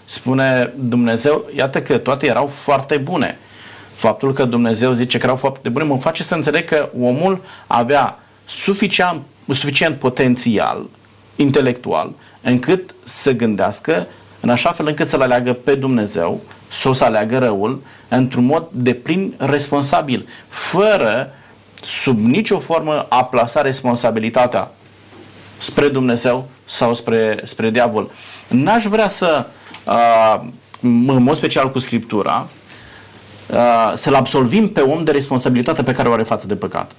[0.06, 3.38] spune Dumnezeu, iată că toate erau foarte bune.
[3.94, 8.20] Faptul că Dumnezeu zice că erau foarte bune mă face să înțeleg că omul avea
[8.46, 10.86] suficient, suficient potențial
[11.36, 12.12] intelectual
[12.44, 14.08] încât să gândească
[14.40, 18.94] în așa fel încât să-L aleagă pe Dumnezeu sau să aleagă răul într-un mod de
[18.94, 21.34] plin responsabil, fără
[21.84, 24.72] sub nicio formă a plasa responsabilitatea
[25.58, 28.12] spre Dumnezeu sau spre, spre diavol.
[28.48, 29.46] N-aș vrea să
[29.86, 30.42] uh, uh,
[30.82, 32.48] în mod special cu Scriptura,
[33.50, 36.92] uh, să-l absolvim pe om de responsabilitatea pe care o are față de păcat.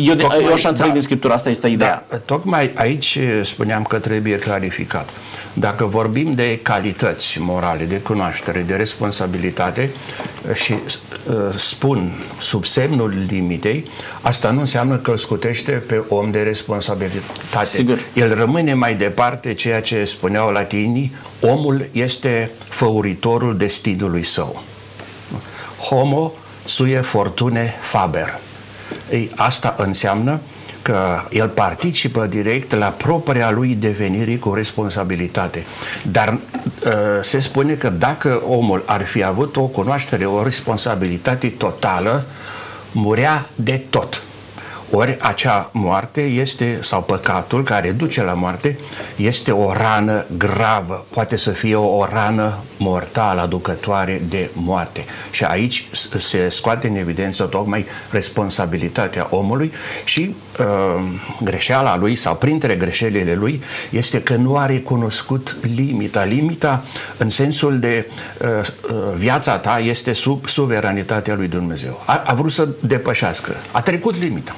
[0.00, 2.06] Eu, de, tocmai, eu așa înțeleg da, din Scriptura, asta este ideea.
[2.10, 5.08] Da, tocmai aici spuneam că trebuie clarificat.
[5.52, 9.90] Dacă vorbim de calități morale, de cunoaștere, de responsabilitate
[10.54, 13.84] și uh, spun sub semnul limitei,
[14.20, 17.64] asta nu înseamnă că îl scutește pe om de responsabilitate.
[17.64, 17.98] Sigur.
[18.14, 24.62] El rămâne mai departe ceea ce spuneau latinii, omul este făuritorul destinului său.
[25.78, 26.32] Homo
[26.64, 28.38] sue fortune faber.
[29.10, 30.40] Ei, asta înseamnă
[30.82, 35.64] că el participă direct la propria lui devenire cu responsabilitate.
[36.02, 36.90] Dar uh,
[37.22, 42.24] se spune că dacă omul ar fi avut o cunoaștere, o responsabilitate totală,
[42.92, 44.22] murea de tot.
[44.90, 48.78] Ori acea moarte este, sau păcatul care duce la moarte,
[49.16, 55.04] este o rană gravă, poate să fie o, rană mortală, aducătoare de moarte.
[55.30, 55.86] Și aici
[56.18, 59.72] se scoate în evidență tocmai responsabilitatea omului
[60.04, 60.49] și uh,
[61.42, 66.24] greșeala lui, sau printre greșelile lui, este că nu a recunoscut limita.
[66.24, 66.84] Limita,
[67.16, 68.06] în sensul de
[68.40, 72.02] uh, uh viața ta, este sub suveranitatea lui Dumnezeu.
[72.06, 73.56] A, a vrut să depășească.
[73.70, 74.56] A trecut limita.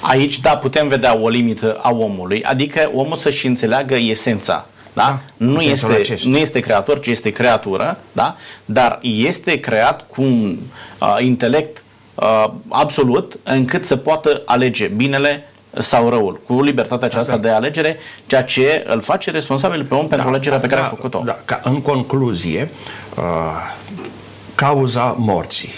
[0.00, 4.66] Aici, da, putem vedea o limită a omului, adică omul să-și înțeleagă esența.
[4.92, 5.02] Da?
[5.02, 8.36] da nu, este, nu este creator, ci este creatură, da?
[8.64, 10.56] dar este creat cu un
[11.00, 11.82] uh, intelect
[12.20, 17.48] uh, absolut încât să poată alege binele sau răul, cu libertatea aceasta da, da.
[17.48, 20.86] de alegere, ceea ce îl face responsabil pe om pentru da, alegerea pe care da,
[20.86, 21.22] a făcut-o.
[21.24, 22.70] Da, ca în concluzie,
[23.16, 23.22] uh,
[24.54, 25.72] cauza morții.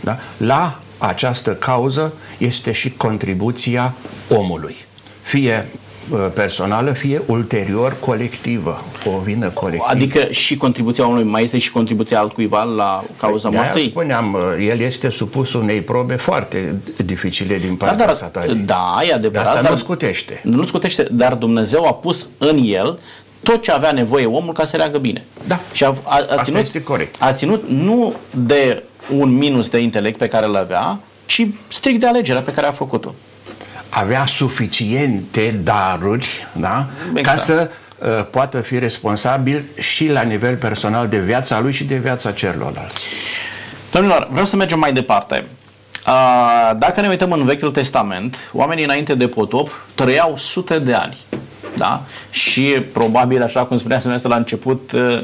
[0.00, 0.16] Da?
[0.36, 3.94] La această cauză este și contribuția
[4.28, 4.76] omului,
[5.22, 5.79] fie uh,
[6.16, 9.86] personală, fie ulterior colectivă, o vină colectivă.
[9.88, 13.88] Adică și contribuția omului mai este și contribuția altcuiva la cauza păi, morții?
[13.88, 18.54] spuneam, uh, el este supus unei probe foarte dificile din partea da, dar, satanei.
[18.54, 19.46] Da, e adevărat.
[19.46, 20.40] Dar asta nu scutește.
[20.44, 22.98] Nu scutește, dar Dumnezeu a pus în el
[23.42, 25.24] tot ce avea nevoie omul ca să leagă bine.
[25.46, 27.16] Da, și a, a, a ținut, este corect.
[27.18, 28.82] A ținut nu de
[29.16, 32.72] un minus de intelect pe care îl avea, ci strict de alegerea pe care a
[32.72, 33.14] făcut-o.
[33.90, 36.86] Avea suficiente daruri da?
[37.08, 37.26] Exact.
[37.26, 41.96] ca să uh, poată fi responsabil și la nivel personal de viața lui și de
[41.96, 43.04] viața celorlalți.
[43.92, 45.44] Domnilor, vreau să mergem mai departe.
[46.06, 51.16] Uh, dacă ne uităm în Vechiul Testament, oamenii înainte de potop trăiau sute de ani.
[51.76, 52.02] Da?
[52.30, 55.20] Și probabil, așa cum spunea la început, uh,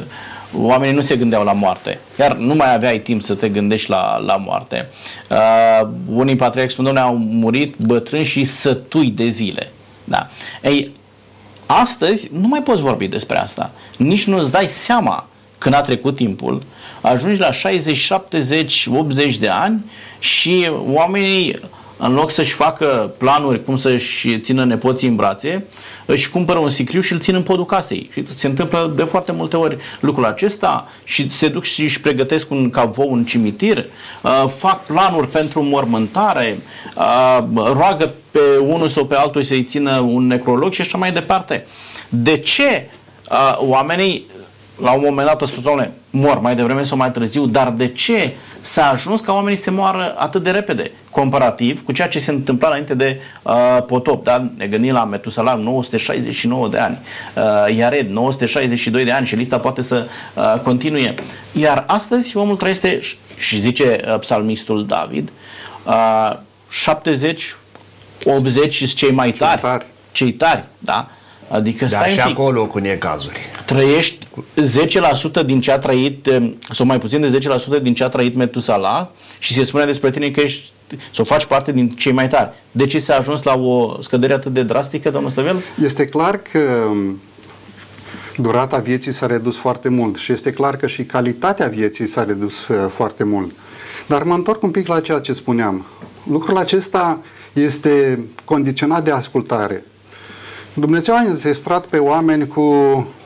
[0.58, 1.98] oamenii nu se gândeau la moarte.
[2.18, 4.88] Iar nu mai aveai timp să te gândești la, la moarte.
[5.30, 9.72] Uh, unii patriarhi spun, au murit bătrâni și sătui de zile.
[10.04, 10.28] Da.
[10.62, 10.92] Ei,
[11.66, 13.70] astăzi nu mai poți vorbi despre asta.
[13.96, 15.26] Nici nu îți dai seama
[15.58, 16.62] când a trecut timpul,
[17.00, 19.84] ajungi la 60, 70, 80 de ani
[20.18, 21.56] și oamenii
[21.96, 25.64] în loc să-și facă planuri cum să-și țină nepoții în brațe,
[26.06, 28.10] își cumpără un sicriu și îl țin în podul casei.
[28.12, 32.50] Și se întâmplă de foarte multe ori lucrul acesta și se duc și își pregătesc
[32.50, 33.78] un cavou în cimitir,
[34.22, 36.58] uh, fac planuri pentru mormântare,
[36.96, 41.66] uh, roagă pe unul sau pe altul să-i țină un necrolog și așa mai departe.
[42.08, 42.88] De ce
[43.30, 44.26] uh, oamenii
[44.82, 45.64] la un moment dat o spus,
[46.10, 49.70] mor mai devreme sau mai târziu, dar de ce s-a ajuns ca oamenii să se
[49.70, 54.24] moară atât de repede, comparativ cu ceea ce se întâmpla înainte de uh, potop.
[54.24, 54.46] Da?
[54.56, 56.98] Ne gândim la Metusalam, 969 de ani,
[57.36, 61.14] uh, Iared, 962 de ani și lista poate să uh, continue.
[61.52, 62.98] Iar astăzi omul trăiește,
[63.36, 65.30] și zice uh, psalmistul David,
[65.84, 66.36] uh,
[66.68, 67.56] 70,
[68.24, 69.60] 80 și cei mai tari.
[69.60, 69.86] Cei tari.
[70.12, 71.08] Cei tari, da?
[71.48, 73.38] Adică Dar și acolo cu necazuri.
[73.64, 74.26] Trăiești
[75.40, 78.34] 10% din ce a trăit, eh, sau mai puțin de 10% din ce a trăit
[78.36, 80.70] Metusala și se spune despre tine că ești
[81.12, 82.50] să o faci parte din cei mai tari.
[82.70, 85.62] De ce s-a ajuns la o scădere atât de drastică, domnul Stăvel?
[85.82, 87.20] Este clar că mm,
[88.36, 92.68] durata vieții s-a redus foarte mult și este clar că și calitatea vieții s-a redus
[92.68, 93.50] eh, foarte mult.
[94.06, 95.84] Dar mă întorc un pic la ceea ce spuneam.
[96.30, 97.18] Lucrul acesta
[97.52, 99.84] este condiționat de ascultare.
[100.78, 102.60] Dumnezeu a înzestrat pe oameni cu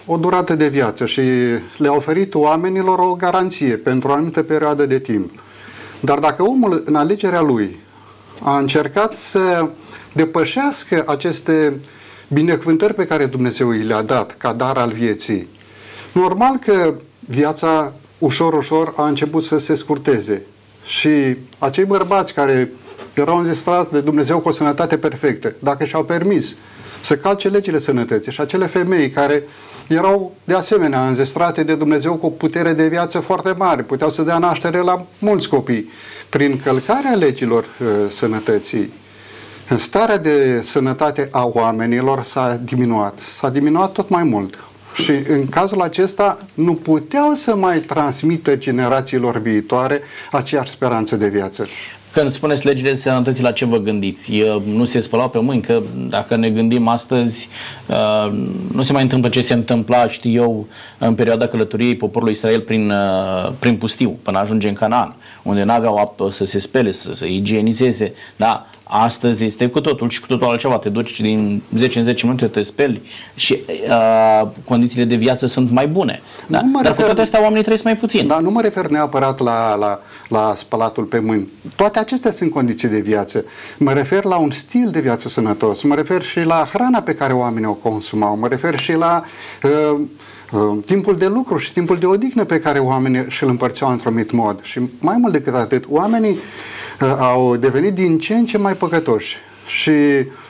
[0.06, 1.20] o durată de viață și
[1.76, 5.30] le-a oferit oamenilor o garanție pentru o anumită perioadă de timp.
[6.00, 7.78] Dar dacă omul în alegerea lui
[8.42, 9.68] a încercat să
[10.12, 11.80] depășească aceste
[12.28, 15.48] binecuvântări pe care Dumnezeu îi le-a dat ca dar al vieții,
[16.12, 20.42] normal că viața ușor, ușor a început să se scurteze.
[20.84, 22.72] Și acei bărbați care
[23.14, 26.56] erau înzestrați de Dumnezeu cu o sănătate perfectă, dacă și-au permis
[27.00, 29.44] să calce legile sănătății și acele femei care
[29.86, 34.22] erau de asemenea înzestrate de Dumnezeu cu o putere de viață foarte mare, puteau să
[34.22, 35.90] dea naștere la mulți copii.
[36.28, 38.92] Prin călcarea legilor uh, sănătății,
[39.78, 43.18] starea de sănătate a oamenilor s-a diminuat.
[43.38, 44.58] S-a diminuat tot mai mult.
[44.94, 51.66] Și în cazul acesta nu puteau să mai transmită generațiilor viitoare aceeași speranță de viață.
[52.12, 54.32] Când spuneți legile de sănătății, la ce vă gândiți?
[54.64, 57.48] Nu se spălau pe mâini, că dacă ne gândim astăzi,
[58.72, 60.66] nu se mai întâmplă ce se întâmpla, știu eu,
[60.98, 62.92] în perioada călătoriei poporului Israel prin,
[63.58, 68.12] prin pustiu, până ajunge în Canaan, unde n-aveau apă să se spele, să se igienizeze,
[68.36, 68.66] da?
[68.92, 70.78] Astăzi este cu totul și cu totul altceva.
[70.78, 73.02] Te duci din 10 în 10 minute, te speli
[73.34, 76.22] și uh, condițiile de viață sunt mai bune.
[76.46, 76.60] Da?
[76.72, 78.26] Dar refer, cu toate astea oamenii trăiesc mai puțin.
[78.26, 81.48] Da, nu mă refer neapărat la, la, la spălatul pe mâini.
[81.76, 83.44] Toate acestea sunt condiții de viață.
[83.78, 85.82] Mă refer la un stil de viață sănătos.
[85.82, 88.36] Mă refer și la hrana pe care oamenii o consumau.
[88.36, 89.24] Mă refer și la
[89.62, 90.00] uh,
[90.52, 94.30] uh, timpul de lucru și timpul de odihnă pe care oamenii și-l împărțeau într-un mit
[94.30, 94.62] mod.
[94.62, 96.38] Și mai mult decât atât, oamenii
[97.06, 99.36] au devenit din ce în ce mai păcătoși.
[99.66, 99.92] Și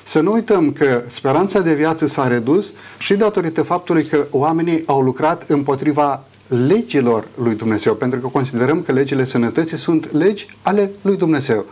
[0.03, 5.01] să nu uităm că speranța de viață s-a redus și datorită faptului că oamenii au
[5.01, 6.25] lucrat împotriva
[6.67, 11.65] legilor lui Dumnezeu, pentru că considerăm că legile sănătății sunt legi ale lui Dumnezeu.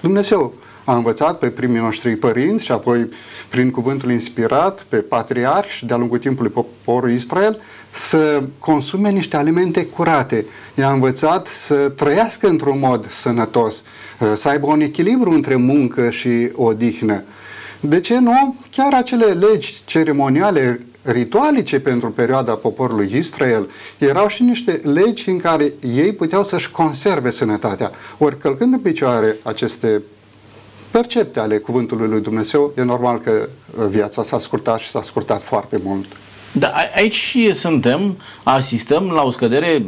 [0.00, 3.08] Dumnezeu a învățat pe primii noștri părinți și apoi
[3.48, 9.86] prin cuvântul inspirat pe patriarhi și de-a lungul timpului poporul Israel să consume niște alimente
[9.86, 10.46] curate.
[10.74, 13.82] I-a învățat să trăiască într-un mod sănătos,
[14.36, 17.22] să aibă un echilibru între muncă și odihnă.
[17.80, 18.56] De ce nu?
[18.70, 25.72] Chiar acele legi ceremoniale ritualice pentru perioada poporului Israel erau și niște legi în care
[25.80, 27.90] ei puteau să-și conserve sănătatea.
[28.18, 30.02] Ori călcând în picioare aceste
[30.90, 33.48] percepte ale cuvântului lui Dumnezeu, e normal că
[33.88, 36.06] viața s-a scurtat și s-a scurtat foarte mult.
[36.58, 39.82] Da, aici suntem, asistăm la o scădere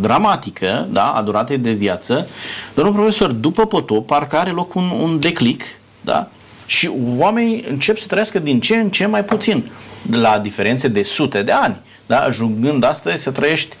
[0.00, 2.28] dramatică da, a duratei de viață.
[2.74, 5.62] Domnul profesor, după potop, parcă are loc un, un declic,
[6.00, 6.28] da?
[6.66, 9.70] Și oamenii încep să trăiască din ce în ce mai puțin,
[10.10, 11.76] la diferențe de sute de ani.
[12.06, 12.18] Da?
[12.18, 13.76] Ajungând astăzi să trăiești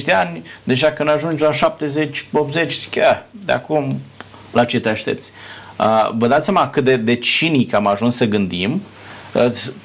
[0.00, 1.56] 60-70 de ani, deja când ajungi la 70-80,
[2.90, 4.00] chiar de acum
[4.52, 5.30] la ce te aștepți.
[5.78, 8.80] Uh, vă dați seama cât de, de cinic am ajuns să gândim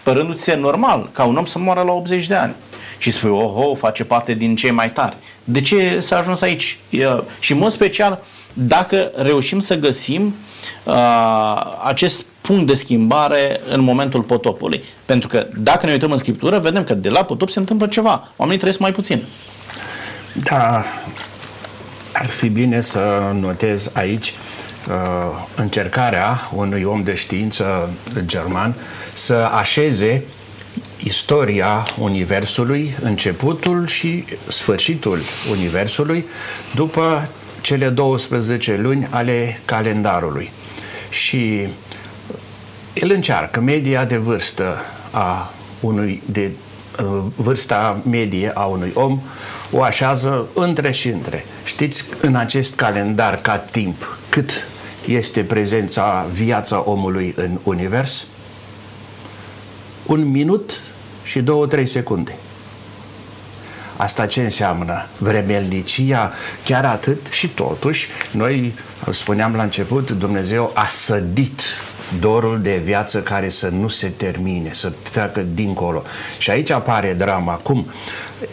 [0.04, 2.54] părându-ți normal ca un om să moară la 80 de ani.
[2.98, 5.18] Și spui, oh, oh, face parte din cei mai tari.
[5.44, 6.80] De ce s-a ajuns aici?
[7.40, 10.36] Și în mod special, dacă reușim să găsim
[10.84, 10.94] uh,
[11.84, 14.84] acest punct de schimbare în momentul potopului.
[15.06, 18.32] Pentru că dacă ne uităm în Scriptură, vedem că de la potop se întâmplă ceva.
[18.36, 19.24] Oamenii trăiesc mai puțin.
[20.44, 20.84] Da,
[22.14, 24.34] ar fi bine să notez aici
[24.88, 24.94] uh,
[25.56, 27.90] încercarea unui om de știință
[28.26, 28.76] german
[29.14, 30.24] să așeze
[30.98, 35.20] istoria Universului, începutul și sfârșitul
[35.52, 36.26] Universului,
[36.76, 37.30] după
[37.62, 40.52] cele 12 luni ale calendarului.
[41.10, 41.68] Și
[42.94, 44.78] el încearcă media de vârstă
[45.12, 46.52] a unui de
[47.00, 49.20] uh, vârsta medie a unui om
[49.72, 51.46] o așează între și între.
[51.64, 54.52] Știți în acest calendar ca timp cât
[55.08, 58.28] este prezența, viața omului în univers?
[60.06, 60.80] Un minut
[61.24, 62.36] și două, trei secunde.
[63.98, 65.08] Asta ce înseamnă?
[65.18, 66.32] Vremelnicia,
[66.64, 68.74] chiar atât și totuși, noi
[69.12, 71.62] spuneam la început, Dumnezeu a sădit
[72.20, 76.04] dorul de viață care să nu se termine, să treacă dincolo.
[76.38, 77.54] Și aici apare drama.
[77.54, 77.88] Cum?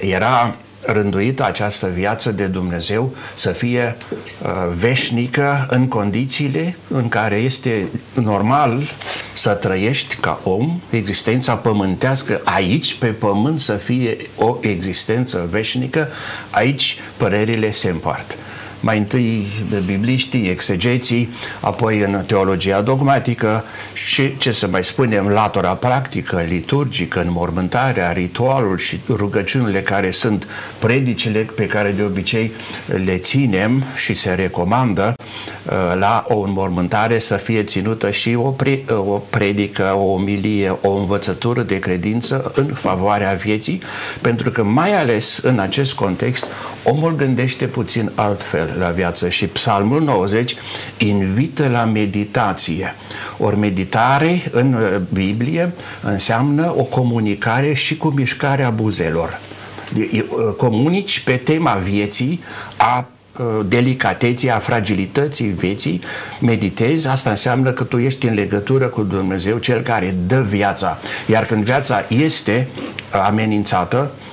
[0.01, 3.97] Era rânduită această viață de Dumnezeu să fie
[4.43, 8.81] uh, veșnică în condițiile în care este normal
[9.33, 16.09] să trăiești ca om, existența pământească aici, pe pământ, să fie o existență veșnică,
[16.51, 18.37] aici părerile se împart
[18.81, 21.29] mai întâi de bibliștii, exegeții,
[21.61, 29.01] apoi în teologia dogmatică și, ce să mai spunem, latura practică, liturgică, înmormântarea, ritualul și
[29.09, 30.47] rugăciunile care sunt
[30.79, 32.53] predicile pe care de obicei
[33.05, 38.83] le ținem și se recomandă uh, la o înmormântare să fie ținută și o, pre,
[38.90, 43.83] uh, o predică, o omilie, o învățătură de credință în favoarea vieții,
[44.21, 46.47] pentru că mai ales în acest context
[46.85, 50.54] omul gândește puțin altfel la viață și Psalmul 90
[50.98, 52.94] invită la meditație.
[53.38, 59.38] Ori meditare în uh, Biblie înseamnă o comunicare și cu mișcarea buzelor.
[59.96, 60.22] Uh,
[60.56, 62.42] comunici pe tema vieții,
[62.76, 63.06] a
[63.38, 66.00] uh, delicateții, a fragilității vieții,
[66.40, 70.98] meditezi, asta înseamnă că tu ești în legătură cu Dumnezeu, Cel care dă viața.
[71.26, 72.68] Iar când viața este
[73.11, 74.30] amenințată, Uh,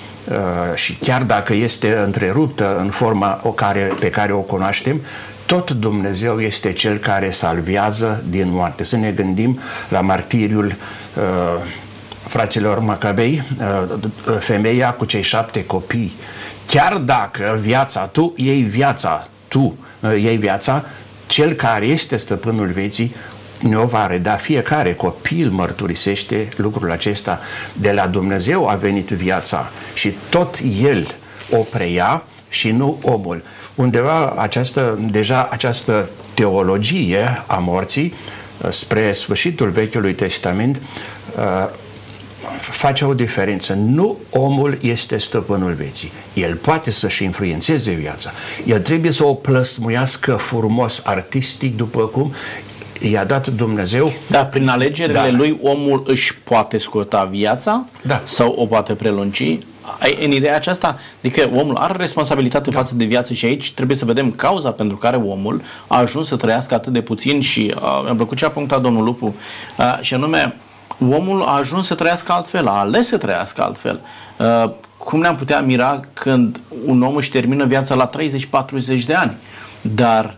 [0.74, 5.02] și chiar dacă este întreruptă în forma o care, pe care o cunoaștem,
[5.48, 8.84] tot Dumnezeu este Cel care salvează din moarte.
[8.84, 9.60] Să ne gândim
[9.90, 11.24] la martiriul uh,
[12.28, 16.14] fraților Macabei, uh, femeia cu cei șapte copii.
[16.66, 20.86] Chiar dacă viața, tu iei viața, tu uh, iei viața,
[21.28, 23.16] cel care este stăpânul vieții
[23.60, 27.40] ne-o va reda fiecare copil mărturisește lucrul acesta
[27.74, 31.16] de la Dumnezeu a venit viața și tot el
[31.52, 33.44] o preia și nu omul.
[33.76, 38.14] Undeva această, deja această teologie a morții
[38.70, 40.82] spre sfârșitul Vechiului Testament
[41.36, 41.70] uh,
[42.60, 43.74] face o diferență.
[43.74, 46.12] Nu omul este stăpânul vieții.
[46.34, 48.32] El poate să-și influențeze viața.
[48.66, 52.34] El trebuie să o plăsmuiască frumos, artistic, după cum
[53.02, 54.14] i-a dat Dumnezeu.
[54.28, 55.32] Da, prin alegerile da.
[55.32, 58.22] lui omul își poate scurta viața da.
[58.24, 59.58] sau o poate prelungi.
[60.24, 62.78] În ideea aceasta, adică omul are responsabilitate da.
[62.78, 66.36] față de viață și aici trebuie să vedem cauza pentru care omul a ajuns să
[66.36, 69.36] trăiască atât de puțin și uh, mi-a plăcut ce a punctat domnul Lupu
[69.78, 70.56] uh, și anume
[71.00, 74.00] omul a ajuns să trăiască altfel, a ales să trăiască altfel.
[74.38, 78.10] Uh, cum ne-am putea mira când un om își termină viața la
[79.00, 79.36] 30-40 de ani?
[79.82, 80.38] Dar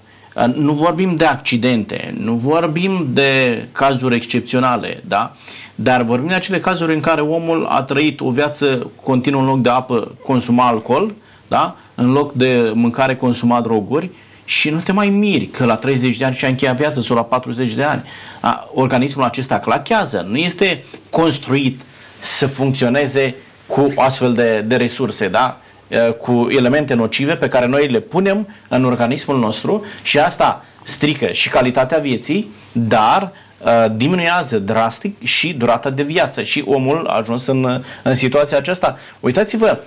[0.56, 5.34] nu vorbim de accidente, nu vorbim de cazuri excepționale, da?
[5.76, 9.62] Dar vorbim de acele cazuri în care omul a trăit o viață continuă în loc
[9.62, 11.14] de apă, consuma alcool,
[11.48, 11.76] da?
[11.96, 14.10] În loc de mâncare, consuma droguri
[14.46, 17.24] și nu te mai miri că la 30 de ani și-a încheiat viața sau la
[17.24, 18.04] 40 de ani.
[18.40, 21.82] A, organismul acesta clachează, nu este construit
[22.20, 23.36] să funcționeze
[23.68, 25.60] cu astfel de, de resurse, da?
[25.90, 31.32] Uh, cu elemente nocive pe care noi le punem în organismul nostru și asta strică
[31.32, 37.46] și calitatea vieții, dar uh, diminuează drastic și durata de viață și omul a ajuns
[37.46, 38.98] în, în situația aceasta.
[39.20, 39.80] Uitați-vă,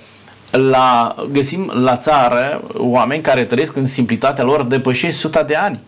[0.51, 5.81] la, găsim la țară oameni care trăiesc în simplitatea lor depășesc suta de ani.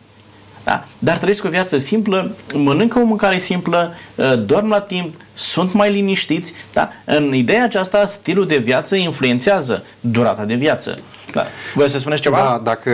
[0.65, 0.85] Da?
[0.99, 5.93] Dar trăiesc o viață simplă, mănâncă o mâncare simplă, uh, dorm la timp, sunt mai
[5.93, 6.53] liniștiți.
[6.73, 6.91] Da?
[7.05, 10.99] În ideea aceasta, stilul de viață influențează durata de viață.
[11.33, 11.47] Da.
[11.75, 12.37] Voi să spuneți ceva?
[12.37, 12.91] Da, dacă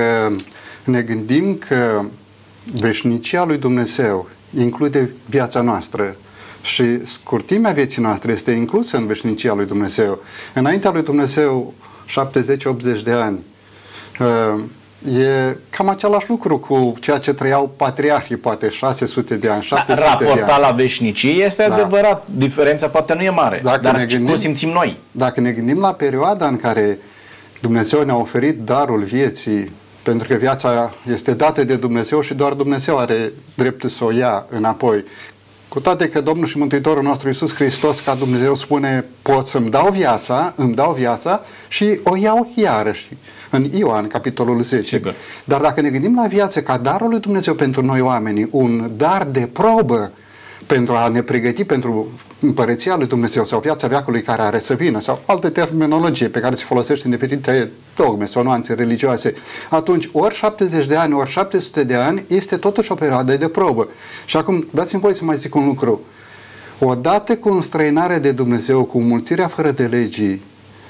[0.84, 2.04] ne gândim că
[2.72, 4.28] veșnicia lui Dumnezeu
[4.58, 6.16] include viața noastră
[6.62, 10.22] și scurtimea vieții noastre este inclusă în veșnicia lui Dumnezeu.
[10.54, 11.74] Înaintea lui Dumnezeu
[12.06, 13.38] 70-80 de ani,
[14.20, 14.60] uh,
[15.08, 20.06] E cam același lucru cu ceea ce trăiau patriarhii, poate 600 de ani, 700 da,
[20.06, 20.62] raportat de ani.
[20.62, 21.74] la veșnicie este da.
[21.74, 24.96] adevărat, diferența poate nu e mare, dacă dar ne gândim, cum simțim noi?
[25.10, 26.98] Dacă ne gândim la perioada în care
[27.60, 32.98] Dumnezeu ne-a oferit darul vieții, pentru că viața este dată de Dumnezeu și doar Dumnezeu
[32.98, 35.04] are dreptul să o ia înapoi.
[35.68, 39.90] Cu toate că Domnul și Mântuitorul nostru Iisus Hristos, ca Dumnezeu spune, pot să-mi dau
[39.90, 43.08] viața, îmi dau viața și o iau iarăși
[43.50, 44.96] în Ioan, capitolul 10.
[44.96, 45.14] Sigur.
[45.44, 49.24] Dar dacă ne gândim la viață ca darul lui Dumnezeu pentru noi oamenii, un dar
[49.24, 50.12] de probă
[50.66, 52.08] pentru a ne pregăti pentru
[52.40, 56.54] împărăția lui Dumnezeu sau viața veacului care are să vină sau alte terminologie pe care
[56.54, 59.34] se folosește în diferite dogme sau nuanțe religioase,
[59.70, 63.88] atunci ori 70 de ani, ori 700 de ani este totuși o perioadă de probă.
[64.26, 66.00] Și acum dați-mi voi să mai zic un lucru.
[66.78, 70.42] Odată cu înstrăinarea de Dumnezeu, cu mulțirea fără de legii,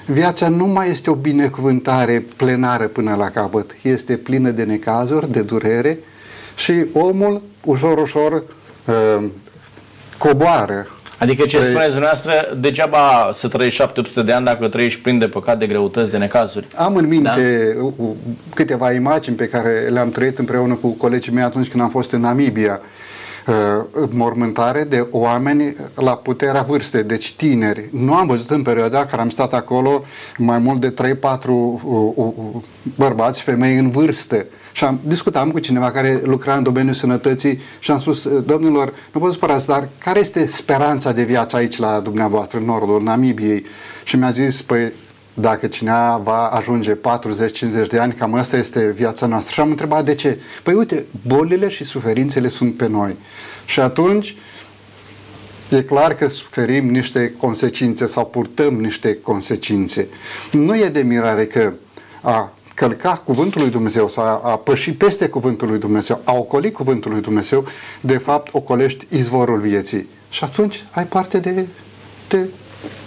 [0.05, 3.75] Viața nu mai este o binecuvântare plenară până la capăt.
[3.81, 5.99] Este plină de necazuri, de durere
[6.55, 8.43] și omul ușor, ușor
[8.85, 9.23] uh,
[10.17, 10.87] coboară.
[11.17, 15.59] Adică ce spuneți dumneavoastră, degeaba să trăiești 700 de ani dacă trăiești plin de păcat,
[15.59, 16.67] de greutăți, de necazuri.
[16.75, 18.05] Am în minte da?
[18.55, 22.19] câteva imagini pe care le-am trăit împreună cu colegii mei atunci când am fost în
[22.19, 22.81] Namibia.
[22.81, 23.00] Uh,
[24.09, 27.89] mormântare de oameni la puterea vârstei, deci tineri.
[27.91, 30.03] Nu am văzut în perioada care am stat acolo
[30.37, 31.81] mai mult de 3-4 uh,
[32.15, 32.33] uh,
[32.95, 34.45] bărbați, femei în vârstă.
[34.71, 39.19] Și am discutam cu cineva care lucra în domeniul sănătății și am spus, domnilor, nu
[39.19, 43.65] vă supărați, dar care este speranța de viață aici la dumneavoastră, în nordul Namibiei?
[44.03, 44.91] Și mi-a zis, păi,
[45.33, 46.97] dacă cineva va ajunge 40-50
[47.87, 49.53] de ani, cam asta este viața noastră.
[49.53, 50.39] Și am întrebat de ce.
[50.63, 53.15] Păi uite, bolile și suferințele sunt pe noi.
[53.65, 54.35] Și atunci
[55.69, 60.07] e clar că suferim niște consecințe sau purtăm niște consecințe.
[60.51, 61.73] Nu e de mirare că
[62.21, 66.71] a călca cuvântul lui Dumnezeu sau a, a păși peste cuvântul lui Dumnezeu, a ocoli
[66.71, 67.65] cuvântul lui Dumnezeu,
[68.01, 70.07] de fapt ocolești izvorul vieții.
[70.29, 71.65] Și atunci ai parte de,
[72.27, 72.47] de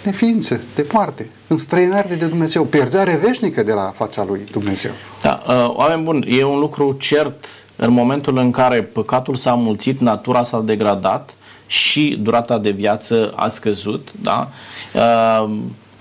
[0.03, 4.91] neființă, de moarte, înstrăinare de Dumnezeu, pierzare veșnică de la fața lui Dumnezeu.
[5.21, 7.45] Da, uh, oameni buni, e un lucru cert
[7.75, 11.33] în momentul în care păcatul s-a mulțit, natura s-a degradat
[11.67, 14.49] și durata de viață a scăzut, da?
[14.93, 15.49] Uh,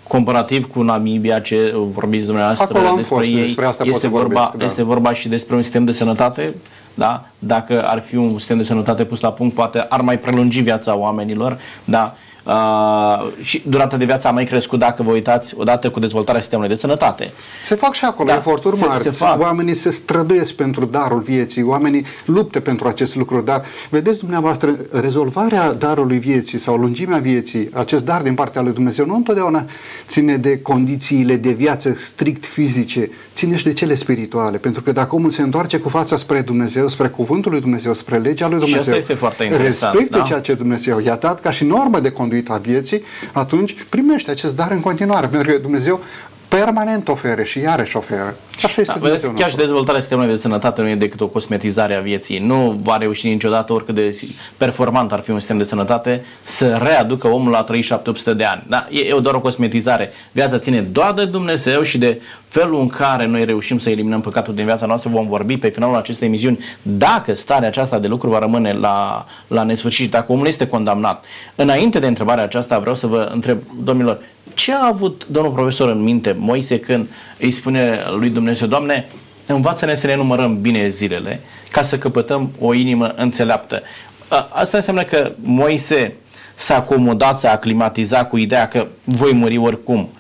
[0.09, 4.57] comparativ cu Namibia, ce vorbiți dumneavoastră Acolo despre fost, ei, despre asta este, vorba, vorbesc,
[4.57, 4.65] da.
[4.65, 6.55] este vorba și despre un sistem de sănătate,
[6.95, 7.27] da?
[7.39, 10.97] Dacă ar fi un sistem de sănătate pus la punct, poate ar mai prelungi viața
[10.97, 12.15] oamenilor, da?
[12.45, 16.71] Uh, și durata de viață a mai crescut dacă vă uitați odată cu dezvoltarea sistemului
[16.71, 17.33] de sănătate.
[17.63, 19.03] Se fac și acolo da, eforturi mari.
[19.03, 19.41] Se, se fac.
[19.41, 25.73] Oamenii se străduiesc pentru darul vieții, oamenii luptă pentru acest lucru, dar vedeți dumneavoastră, rezolvarea
[25.73, 29.65] darului vieții sau lungimea vieții, acest dar din partea lui Dumnezeu, nu întotdeauna
[30.07, 35.15] ține de condițiile de viață strict fizice, ține și de cele spirituale, pentru că dacă
[35.15, 38.83] omul se întoarce cu fața spre Dumnezeu, spre cuvântul lui Dumnezeu, spre legea lui Dumnezeu,
[38.83, 40.25] și asta este foarte interesant, respectă da?
[40.25, 44.57] ceea ce Dumnezeu i-a dat ca și normă de conduită a vieții, atunci primește acest
[44.57, 46.01] dar în continuare, pentru că Dumnezeu
[46.49, 48.37] permanent ofere și iarăși oferă.
[48.63, 51.95] Așa este da, vedeți, chiar și dezvoltarea sistemului de sănătate nu e decât o cosmetizare
[51.95, 52.39] a vieții.
[52.39, 54.19] Nu va reuși niciodată, oricât de
[54.57, 58.63] performant ar fi un sistem de sănătate, să readucă omul la 3700 de ani.
[58.69, 58.87] Da?
[58.91, 60.13] E, e doar o cosmetizare.
[60.33, 62.21] Viața ține doar de Dumnezeu și de
[62.55, 65.11] felul în care noi reușim să eliminăm păcatul din viața noastră.
[65.11, 69.63] Vom vorbi pe finalul acestei emisiuni dacă starea aceasta de lucru va rămâne la, la
[69.63, 71.25] nesfârșit, dacă omul este condamnat.
[71.55, 74.19] Înainte de întrebarea aceasta vreau să vă întreb, domnilor,
[74.55, 79.07] ce a avut domnul profesor în minte Moise când îi spune lui Dumnezeu, Doamne,
[79.47, 81.41] învață-ne să ne numărăm bine zilele
[81.71, 83.83] ca să căpătăm o inimă înțeleaptă.
[84.49, 86.15] Asta înseamnă că Moise
[86.55, 90.11] s-a acomodat, s-a aclimatizat cu ideea că voi muri oricum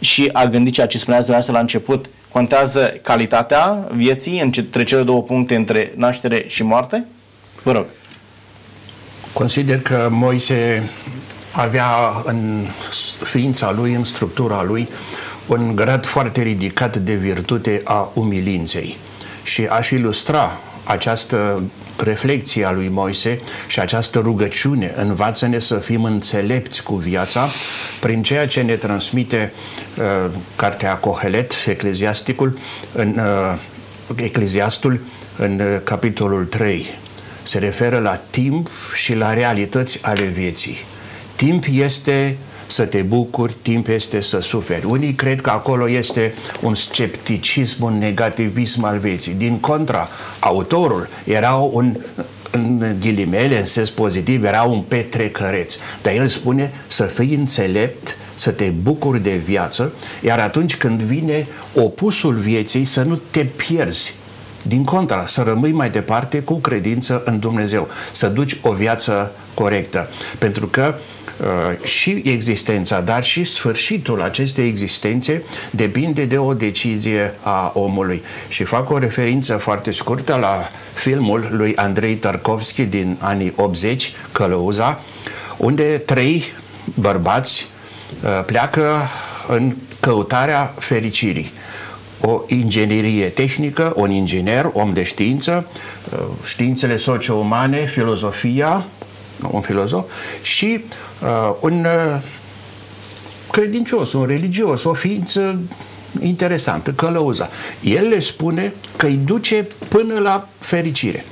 [0.00, 5.22] și a gândit ceea ce spuneați dumneavoastră la început, contează calitatea vieții între cele două
[5.22, 7.04] puncte între naștere și moarte?
[7.62, 7.86] Vă rog.
[9.32, 10.90] Consider că Moise
[11.52, 11.86] avea
[12.24, 12.66] în
[13.22, 14.88] ființa lui, în structura lui,
[15.46, 18.96] un grad foarte ridicat de virtute a umilinței.
[19.42, 20.50] Și aș ilustra
[20.84, 21.62] această
[21.96, 27.48] reflexie a lui Moise și această rugăciune învață-ne să fim înțelepți cu viața
[28.00, 29.52] prin ceea ce ne transmite
[29.98, 32.58] uh, cartea Cohelet, Ecleziasticul,
[32.92, 33.58] în, uh,
[34.16, 35.00] Ecleziastul,
[35.36, 36.86] în uh, capitolul 3.
[37.42, 40.76] Se referă la timp și la realități ale vieții.
[41.34, 42.36] Timp este
[42.66, 44.84] să te bucuri, timp este să suferi.
[44.84, 49.32] Unii cred că acolo este un scepticism, un negativism al vieții.
[49.32, 50.08] Din contra,
[50.38, 51.96] autorul era un
[52.50, 55.76] în ghilimele, în sens pozitiv, era un petrecăreț.
[56.02, 59.92] Dar el spune să fii înțelept, să te bucuri de viață,
[60.22, 64.14] iar atunci când vine opusul vieții, să nu te pierzi.
[64.62, 70.08] Din contra, să rămâi mai departe cu credință în Dumnezeu, să duci o viață corectă.
[70.38, 71.15] Pentru că uh, Uh,
[71.82, 78.22] și existența, dar și sfârșitul acestei existențe depinde de o decizie a omului.
[78.48, 85.00] Și fac o referință foarte scurtă la filmul lui Andrei Tarkovski din anii 80, Călăuza,
[85.56, 86.44] unde trei
[86.94, 87.68] bărbați
[88.24, 89.02] uh, pleacă
[89.48, 91.52] în căutarea fericirii
[92.20, 95.66] o inginerie tehnică, un inginer, om de știință,
[96.12, 98.84] uh, științele socio-umane, filozofia,
[99.50, 100.04] un filozof,
[100.42, 100.84] și
[101.22, 102.22] uh, un uh,
[103.50, 105.58] credincios, un religios, o ființă
[106.20, 107.48] interesantă, călăuza.
[107.80, 111.24] El le spune că îi duce până la fericire.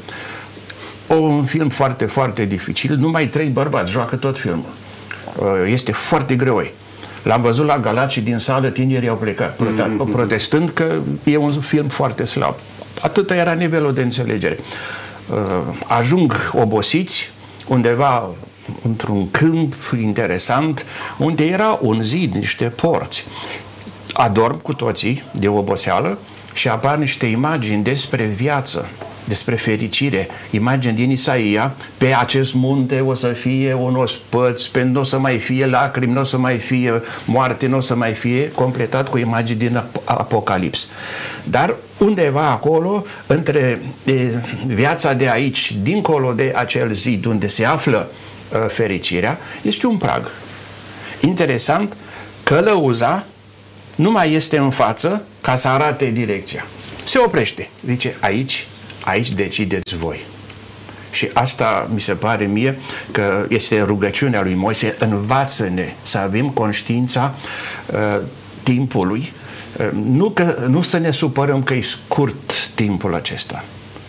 [1.06, 4.72] O, un film foarte, foarte dificil, numai trei bărbați joacă tot filmul.
[5.38, 6.66] Uh, este foarte greu.
[7.22, 10.10] L-am văzut la Galați din sală, tinerii au plecat, mm-hmm.
[10.10, 12.54] protestând că e un film foarte slab.
[13.00, 14.58] Atât era nivelul de înțelegere.
[15.30, 15.36] Uh,
[15.86, 17.32] ajung obosiți
[17.66, 18.30] undeva
[18.82, 20.86] într-un câmp interesant
[21.18, 23.24] unde era un zid, niște porți.
[24.12, 26.18] Adorm cu toții de oboseală
[26.52, 28.88] și apar niște imagini despre viață,
[29.24, 35.00] despre fericire, imagini din Isaia, pe acest munte o să fie un ospăț, pe nu
[35.00, 38.12] o să mai fie lacrimi, nu o să mai fie moarte, nu o să mai
[38.12, 40.88] fie, completat cu imagini din Apocalips.
[41.44, 44.12] Dar undeva acolo, între e,
[44.66, 48.08] viața de aici, dincolo de acel zid unde se află
[48.52, 50.30] uh, fericirea, este un prag.
[51.20, 51.96] Interesant,
[52.42, 53.24] călăuza
[53.94, 56.66] nu mai este în față ca să arate direcția.
[57.04, 57.68] Se oprește.
[57.84, 58.66] Zice, aici
[59.04, 60.24] aici decideți voi.
[61.10, 62.78] Și asta mi se pare mie
[63.10, 67.34] că este rugăciunea lui Moise, învață-ne să avem conștiința
[67.92, 68.20] uh,
[68.62, 69.32] timpului,
[69.78, 73.64] uh, nu, că, nu să ne supărăm că e scurt timpul acesta,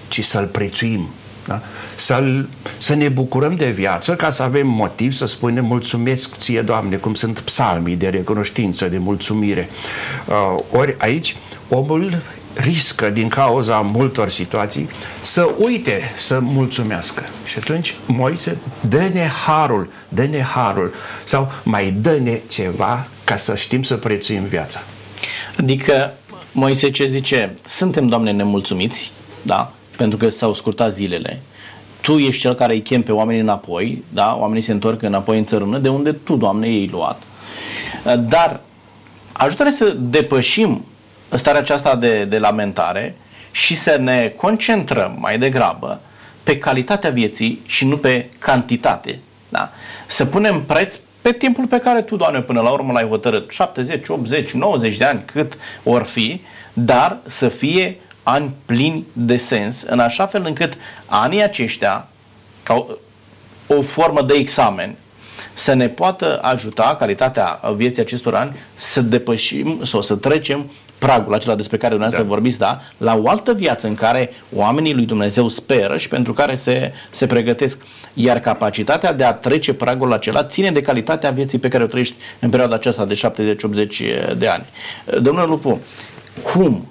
[0.08, 1.10] ci să-l prețuim,
[1.48, 1.62] da?
[1.96, 2.43] să
[2.78, 7.14] să ne bucurăm de viață ca să avem motiv să spunem mulțumesc ție, Doamne, cum
[7.14, 9.70] sunt psalmii de recunoștință, de mulțumire.
[10.26, 11.36] Uh, ori aici
[11.70, 12.22] omul
[12.56, 14.89] riscă din cauza multor situații
[15.22, 17.24] să uite să mulțumească.
[17.45, 18.58] Și atunci Moise
[18.89, 20.93] dă-ne harul, dă-ne harul
[21.24, 24.80] sau mai dă-ne ceva ca să știm să prețuim viața.
[25.60, 26.14] Adică
[26.51, 27.56] Moise ce zice?
[27.66, 29.72] Suntem, Doamne, nemulțumiți, da?
[29.97, 31.41] Pentru că s-au scurtat zilele.
[32.01, 34.36] Tu ești cel care îi chem pe oamenii înapoi, da?
[34.39, 37.22] Oamenii se întorc înapoi în țărână, de unde tu, Doamne, ei luat.
[38.20, 38.60] Dar
[39.32, 40.86] ajută-ne să depășim
[41.38, 43.15] starea aceasta de, de lamentare
[43.51, 46.01] și să ne concentrăm mai degrabă
[46.43, 49.19] pe calitatea vieții și nu pe cantitate.
[49.49, 49.69] Da?
[50.05, 54.07] Să punem preț pe timpul pe care tu, Doamne, până la urmă l-ai hotărât, 70,
[54.07, 56.41] 80, 90 de ani, cât or fi,
[56.73, 60.73] dar să fie ani plini de sens, în așa fel încât
[61.05, 62.07] anii aceștia,
[62.63, 62.88] ca
[63.67, 64.95] o formă de examen,
[65.53, 71.56] să ne poată ajuta calitatea vieții acestor ani să depășim sau să trecem pragul acela
[71.56, 72.36] despre care dumneavoastră da.
[72.36, 76.56] vorbiți, da, la o altă viață în care oamenii lui Dumnezeu speră și pentru care
[76.56, 77.82] se, se pregătesc.
[78.14, 82.16] Iar capacitatea de a trece pragul acela ține de calitatea vieții pe care o trăiești
[82.39, 83.20] în perioada aceasta de
[84.34, 84.66] 70-80 de ani.
[85.22, 85.80] Domnule Lupu,
[86.43, 86.88] cum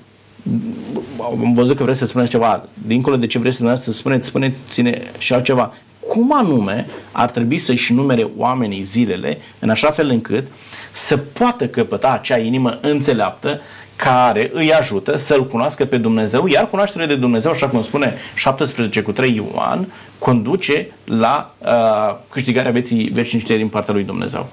[1.20, 5.32] am văzut că vreți să spuneți ceva, dincolo de ce vreți să spuneți, spuneți-ne și
[5.32, 5.74] altceva.
[6.08, 10.46] Cum anume ar trebui să-și numere oamenii zilele în așa fel încât
[10.92, 13.60] să poată căpăta acea inimă înțeleaptă
[13.96, 19.02] care îi ajută să-L cunoască pe Dumnezeu, iar cunoașterea de Dumnezeu, așa cum spune 17
[19.02, 24.48] cu 3 Ioan, conduce la uh, câștigarea vieții veșnice din partea lui Dumnezeu.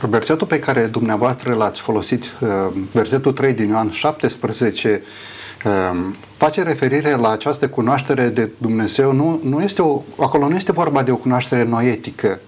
[0.00, 2.48] Versetul pe care dumneavoastră l-ați folosit, uh,
[2.92, 5.02] versetul 3 din Ioan 17,
[5.64, 5.98] uh,
[6.36, 9.12] face referire la această cunoaștere de Dumnezeu.
[9.12, 12.40] Nu, nu este o, acolo nu este vorba de o cunoaștere noetică.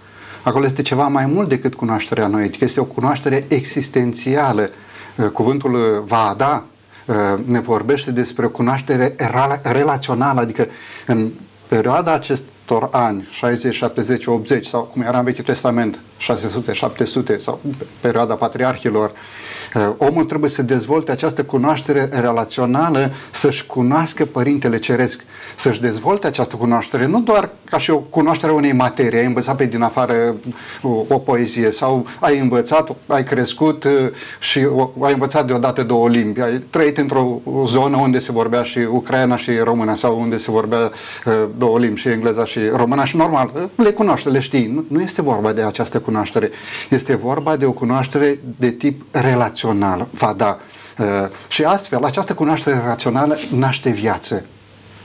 [0.42, 2.64] Acolo este ceva mai mult decât cunoașterea noetică.
[2.64, 4.70] Este o cunoaștere existențială Eh,
[5.26, 6.64] cuvântul eh, va da
[7.06, 7.14] eh,
[7.44, 9.14] ne vorbește despre cunoaștere
[9.62, 10.66] relațională, adică
[11.06, 11.28] în
[11.68, 17.60] perioada acestor ani, 60, 70, 80 sau cum era în Vechiul Testament, 600, 700 sau
[18.00, 19.12] perioada patriarhilor,
[19.96, 25.24] omul trebuie să dezvolte această cunoaștere relațională, să-și cunoască Părintele Ceresc
[25.59, 29.56] să-și dezvolte această cunoaștere, nu doar ca și o cunoaștere a unei materii, ai învățat
[29.56, 30.36] pe din afară
[30.82, 33.90] o, o poezie sau ai învățat, ai crescut uh,
[34.38, 38.78] și o, ai învățat deodată două limbi, ai trăit într-o zonă unde se vorbea și
[38.78, 40.78] ucraina și româna sau unde se vorbea
[41.26, 44.66] uh, două limbi și engleza și româna și normal, uh, le cunoaște, le știi.
[44.66, 46.50] Nu, nu este vorba de această cunoaștere,
[46.90, 50.59] este vorba de o cunoaștere de tip relațional, va da.
[50.98, 51.06] Uh,
[51.48, 54.44] și astfel, această cunoaștere rațională naște viață.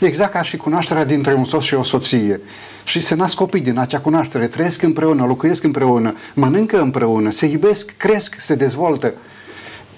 [0.06, 2.42] Exact ca și cunoașterea dintre un soț și o soție.
[2.84, 7.94] Și se nasc copii din acea cunoaștere, trăiesc împreună, locuiesc împreună, mănâncă împreună, se iubesc,
[7.98, 9.14] cresc, se dezvoltă.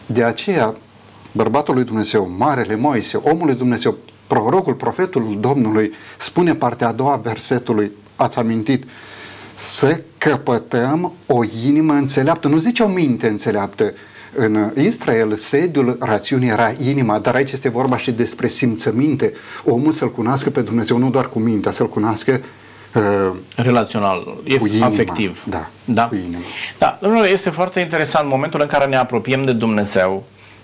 [0.05, 0.75] De aceea,
[1.31, 3.97] bărbatul lui Dumnezeu, Marele Moise, omul lui Dumnezeu,
[4.27, 8.83] prorocul, profetul Domnului, spune partea a doua versetului, ați amintit,
[9.55, 12.47] să căpătăm o inimă înțeleaptă.
[12.47, 13.93] Nu zice o minte înțeleaptă,
[14.35, 19.33] în Israel, sediul rațiunii era inima, dar aici este vorba și despre simțăminte.
[19.63, 22.41] Omul să-L cunoască pe Dumnezeu nu doar cu mintea, să-L cunoască
[22.93, 25.43] uh, relațional, e cu inima, afectiv.
[25.45, 26.07] Da, da.
[26.07, 26.41] Cu inima.
[26.77, 30.23] Da, domnule, este foarte interesant momentul în care ne apropiem de Dumnezeu,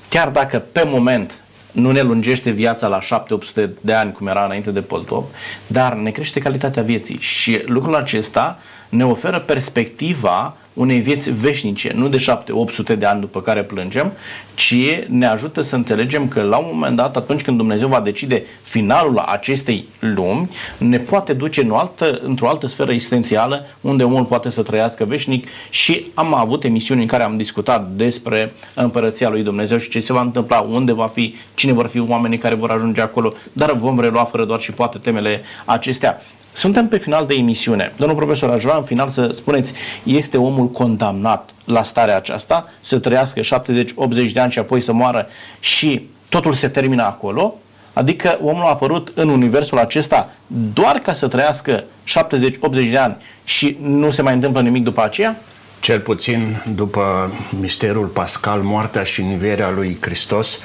[0.10, 1.42] chiar dacă pe moment
[1.72, 5.34] nu ne lungește viața la 7-800 de ani, cum era înainte de Poltop,
[5.68, 8.60] dar ne crește calitatea vieții și lucrul acesta
[8.90, 14.12] ne oferă perspectiva unei vieți veșnice, nu de 7-800 de ani după care plângem,
[14.54, 14.76] ci
[15.08, 19.18] ne ajută să înțelegem că la un moment dat, atunci când Dumnezeu va decide finalul
[19.18, 24.50] acestei lumi, ne poate duce în o altă, într-o altă sferă existențială unde omul poate
[24.50, 29.78] să trăiască veșnic și am avut emisiuni în care am discutat despre împărăția lui Dumnezeu
[29.78, 33.02] și ce se va întâmpla, unde va fi, cine vor fi oamenii care vor ajunge
[33.02, 36.22] acolo, dar vom relua fără doar și poate temele acestea.
[36.54, 37.94] Suntem pe final de emisiune.
[37.98, 39.74] Domnul profesor, aș vrea în final să spuneți,
[40.04, 45.28] este omul condamnat la starea aceasta, să trăiască 70-80 de ani și apoi să moară
[45.60, 47.56] și totul se termină acolo?
[47.94, 50.30] Adică omul a apărut în universul acesta
[50.74, 55.42] doar ca să trăiască 70-80 de ani și nu se mai întâmplă nimic după aceea?
[55.82, 60.60] Cel puțin după misterul pascal, moartea și învierea lui Hristos,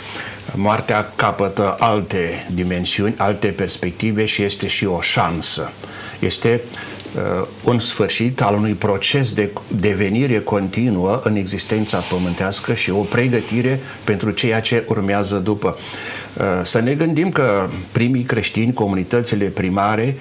[0.55, 5.71] moartea capătă alte dimensiuni, alte perspective și este și o șansă.
[6.19, 6.96] Este uh,
[7.65, 14.31] un sfârșit al unui proces de devenire continuă în existența pământească și o pregătire pentru
[14.31, 15.77] ceea ce urmează după.
[16.37, 20.17] Uh, să ne gândim că primii creștini, comunitățile primare,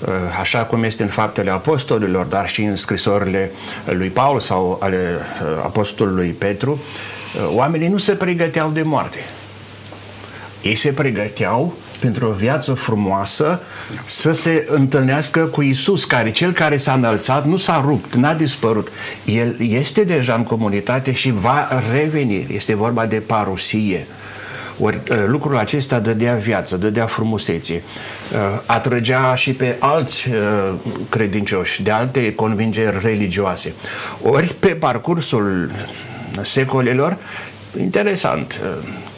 [0.00, 0.08] uh,
[0.40, 3.50] așa cum este în faptele apostolilor, dar și în scrisorile
[3.84, 9.18] lui Paul sau ale uh, apostolului Petru, uh, oamenii nu se pregăteau de moarte
[10.62, 13.60] ei se pregăteau pentru o viață frumoasă
[14.06, 18.88] să se întâlnească cu Isus, care cel care s-a înălțat nu s-a rupt, n-a dispărut.
[19.24, 22.46] El este deja în comunitate și va reveni.
[22.54, 24.06] Este vorba de parusie.
[24.82, 27.82] Ori ă, lucrul acesta dădea viață, dădea frumusețe,
[28.34, 30.74] ă, atrăgea și pe alți ă,
[31.08, 33.72] credincioși de alte convingeri religioase.
[34.22, 35.70] Ori pe parcursul
[36.42, 37.16] secolelor
[37.78, 38.60] interesant,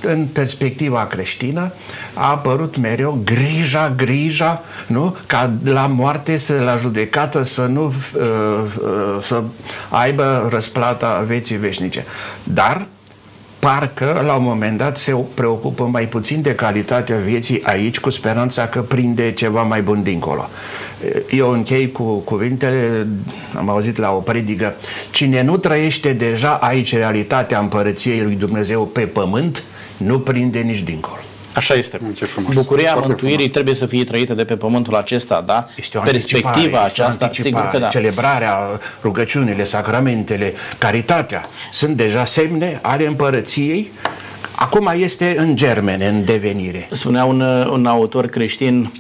[0.03, 1.73] în perspectiva creștină
[2.15, 5.17] a apărut mereu grija, grija, nu?
[5.27, 8.23] Ca la moarte, să, la judecată să nu uh,
[8.83, 9.43] uh, să
[9.89, 12.05] aibă răsplata vieții veșnice.
[12.45, 12.87] Dar
[13.59, 18.67] parcă la un moment dat se preocupă mai puțin de calitatea vieții aici cu speranța
[18.67, 20.49] că prinde ceva mai bun dincolo.
[21.31, 23.07] Eu închei cu cuvintele,
[23.57, 24.75] am auzit la o predică,
[25.11, 29.63] cine nu trăiește deja aici realitatea împărăției lui Dumnezeu pe pământ,
[29.97, 31.17] nu prinde nici dincolo.
[31.55, 32.01] Așa este.
[32.53, 33.53] Bucuria Foarte mântuirii frumos.
[33.53, 35.67] trebuie să fie trăită de pe pământul acesta, da?
[35.77, 37.87] Este o Perspectiva aceasta, sigur că da.
[37.87, 43.91] Celebrarea, rugăciunile, sacramentele, caritatea sunt deja semne ale împărăției
[44.55, 46.89] Acum este în germene, în devenire.
[46.91, 47.41] Spunea un,
[47.71, 48.91] un autor creștin,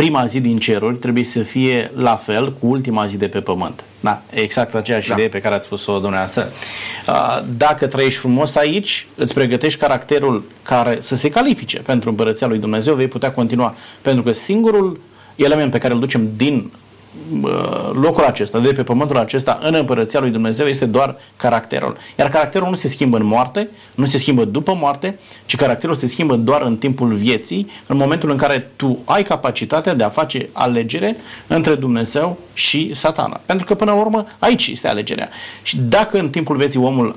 [0.00, 3.84] prima zi din ceruri trebuie să fie la fel cu ultima zi de pe pământ.
[4.00, 5.14] Da, exact aceeași da.
[5.14, 6.52] idee pe care ați spus-o dumneavoastră.
[7.56, 12.94] Dacă trăiești frumos aici, îți pregătești caracterul care să se califice pentru împărăția lui Dumnezeu,
[12.94, 13.74] vei putea continua.
[14.02, 15.00] Pentru că singurul
[15.36, 16.70] element pe care îl ducem din
[17.92, 21.96] locul acesta, de pe pământul acesta, în împărăția lui Dumnezeu, este doar caracterul.
[22.18, 26.06] Iar caracterul nu se schimbă în moarte, nu se schimbă după moarte, ci caracterul se
[26.06, 30.48] schimbă doar în timpul vieții, în momentul în care tu ai capacitatea de a face
[30.52, 33.40] alegere între Dumnezeu și satana.
[33.46, 35.28] Pentru că, până la urmă, aici este alegerea.
[35.62, 37.16] Și dacă în timpul vieții omul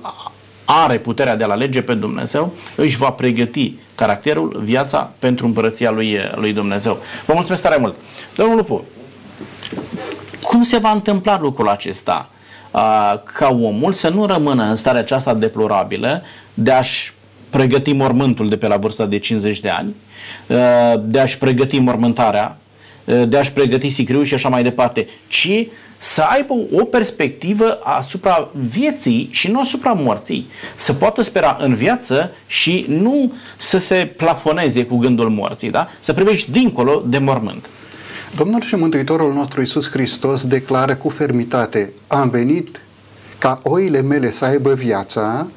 [0.66, 6.18] are puterea de a alege pe Dumnezeu, își va pregăti caracterul, viața pentru împărăția lui,
[6.36, 6.98] lui Dumnezeu.
[7.26, 7.96] Vă mulțumesc tare mult.
[8.36, 8.84] Domnul Lupu,
[10.54, 12.30] cum se va întâmpla lucrul acesta?
[13.38, 16.24] Ca omul să nu rămână în starea aceasta deplorabilă
[16.54, 17.14] de a-și
[17.50, 19.96] pregăti mormântul de pe la vârsta de 50 de ani,
[21.00, 22.58] de a-și pregăti mormântarea,
[23.28, 29.30] de a-și pregăti sicriul și așa mai departe, ci să aibă o perspectivă asupra vieții
[29.32, 30.50] și nu asupra morții.
[30.76, 35.88] Să poată spera în viață și nu să se plafoneze cu gândul morții, da?
[36.00, 37.70] Să privești dincolo de mormânt.
[38.36, 42.82] Domnul și Mântuitorul nostru Iisus Hristos declară cu fermitate, am venit
[43.38, 45.48] ca oile mele să aibă viața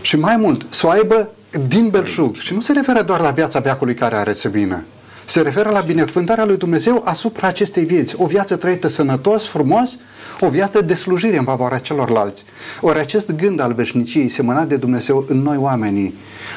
[0.00, 1.30] și mai mult, să o aibă
[1.68, 2.34] din belșug.
[2.34, 4.84] Și nu se referă doar la viața veacului care are să vină.
[5.24, 8.14] Se referă la binecuvântarea lui Dumnezeu asupra acestei vieți.
[8.18, 9.98] O viață trăită sănătos, frumos,
[10.40, 12.44] o viață de slujire în favoarea celorlalți.
[12.80, 16.14] Ori acest gând al veșniciei semănat de Dumnezeu în noi oamenii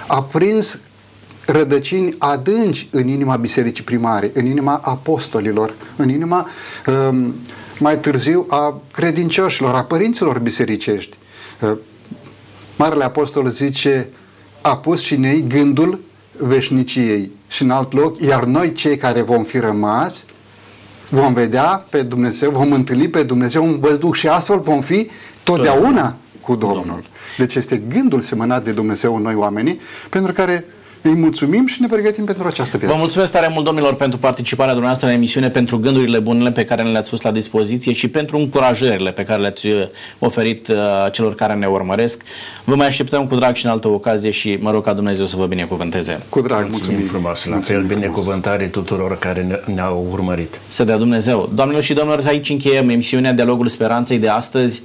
[0.07, 0.79] a prins
[1.45, 6.47] rădăcini adânci în inima bisericii primare, în inima apostolilor, în inima
[6.87, 7.33] um,
[7.79, 11.17] mai târziu a credincioșilor, a părinților bisericești.
[11.61, 11.71] Uh,
[12.75, 14.09] Marele Apostol zice,
[14.61, 15.99] a pus și nei gândul
[16.37, 20.23] veșniciei și în alt loc, iar noi cei care vom fi rămas,
[21.09, 25.09] vom vedea pe Dumnezeu, vom întâlni pe Dumnezeu un văzduc și astfel vom fi
[25.43, 27.03] totdeauna cu Domnul.
[27.37, 29.79] Deci este gândul semănat de Dumnezeu în noi oamenii,
[30.09, 30.65] pentru care
[31.07, 32.93] Îi mulțumim și ne pregătim pentru această viață.
[32.93, 36.83] Vă mulțumesc tare mult, domnilor, pentru participarea dumneavoastră în emisiune, pentru gândurile bune pe care
[36.83, 39.81] ne le-ați pus la dispoziție și pentru încurajările pe care le-ați uh,
[40.19, 40.75] oferit uh,
[41.11, 42.21] celor care ne urmăresc.
[42.63, 45.35] Vă mai așteptăm cu drag și în altă ocazie și mă rog ca Dumnezeu să
[45.35, 46.21] vă binecuvânteze.
[46.29, 47.07] Cu drag, Mulțumim mulțumim.
[47.07, 47.45] frumos.
[47.45, 47.95] La Mulțumim fel, frumos.
[47.97, 50.59] binecuvântare tuturor care ne- ne-au urmărit.
[50.67, 51.49] Să dea Dumnezeu.
[51.55, 54.81] Doamnelor și domnilor, aici încheiem emisiunea Dialogul Speranței de astăzi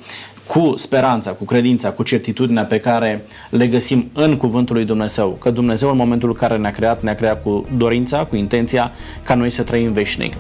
[0.51, 5.28] cu speranța, cu credința, cu certitudinea pe care le găsim în Cuvântul lui Dumnezeu.
[5.40, 8.92] Că Dumnezeu în momentul în care ne-a creat, ne-a creat cu dorința, cu intenția
[9.22, 10.32] ca noi să trăim veșnic.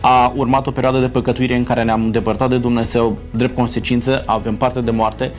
[0.00, 4.56] A urmat o perioadă de păcătuire în care ne-am îndepărtat de Dumnezeu, drept consecință, avem
[4.56, 5.30] parte de moarte,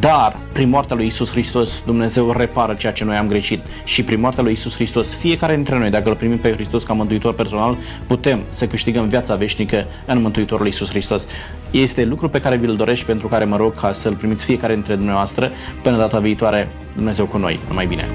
[0.00, 4.20] dar prin moartea lui Isus Hristos Dumnezeu repară ceea ce noi am greșit și prin
[4.20, 7.76] moartea lui Isus Hristos, fiecare dintre noi, dacă îl primim pe Hristos ca mântuitor personal,
[8.06, 11.26] putem să câștigăm viața veșnică în Mântuitorul Isus Hristos.
[11.70, 14.94] Este lucru pe care vi-l dorești pentru care mă rog ca să-l primiți fiecare dintre
[14.94, 15.50] dumneavoastră
[15.82, 16.68] până data viitoare.
[16.94, 17.60] Dumnezeu cu noi.
[17.68, 18.08] Numai bine!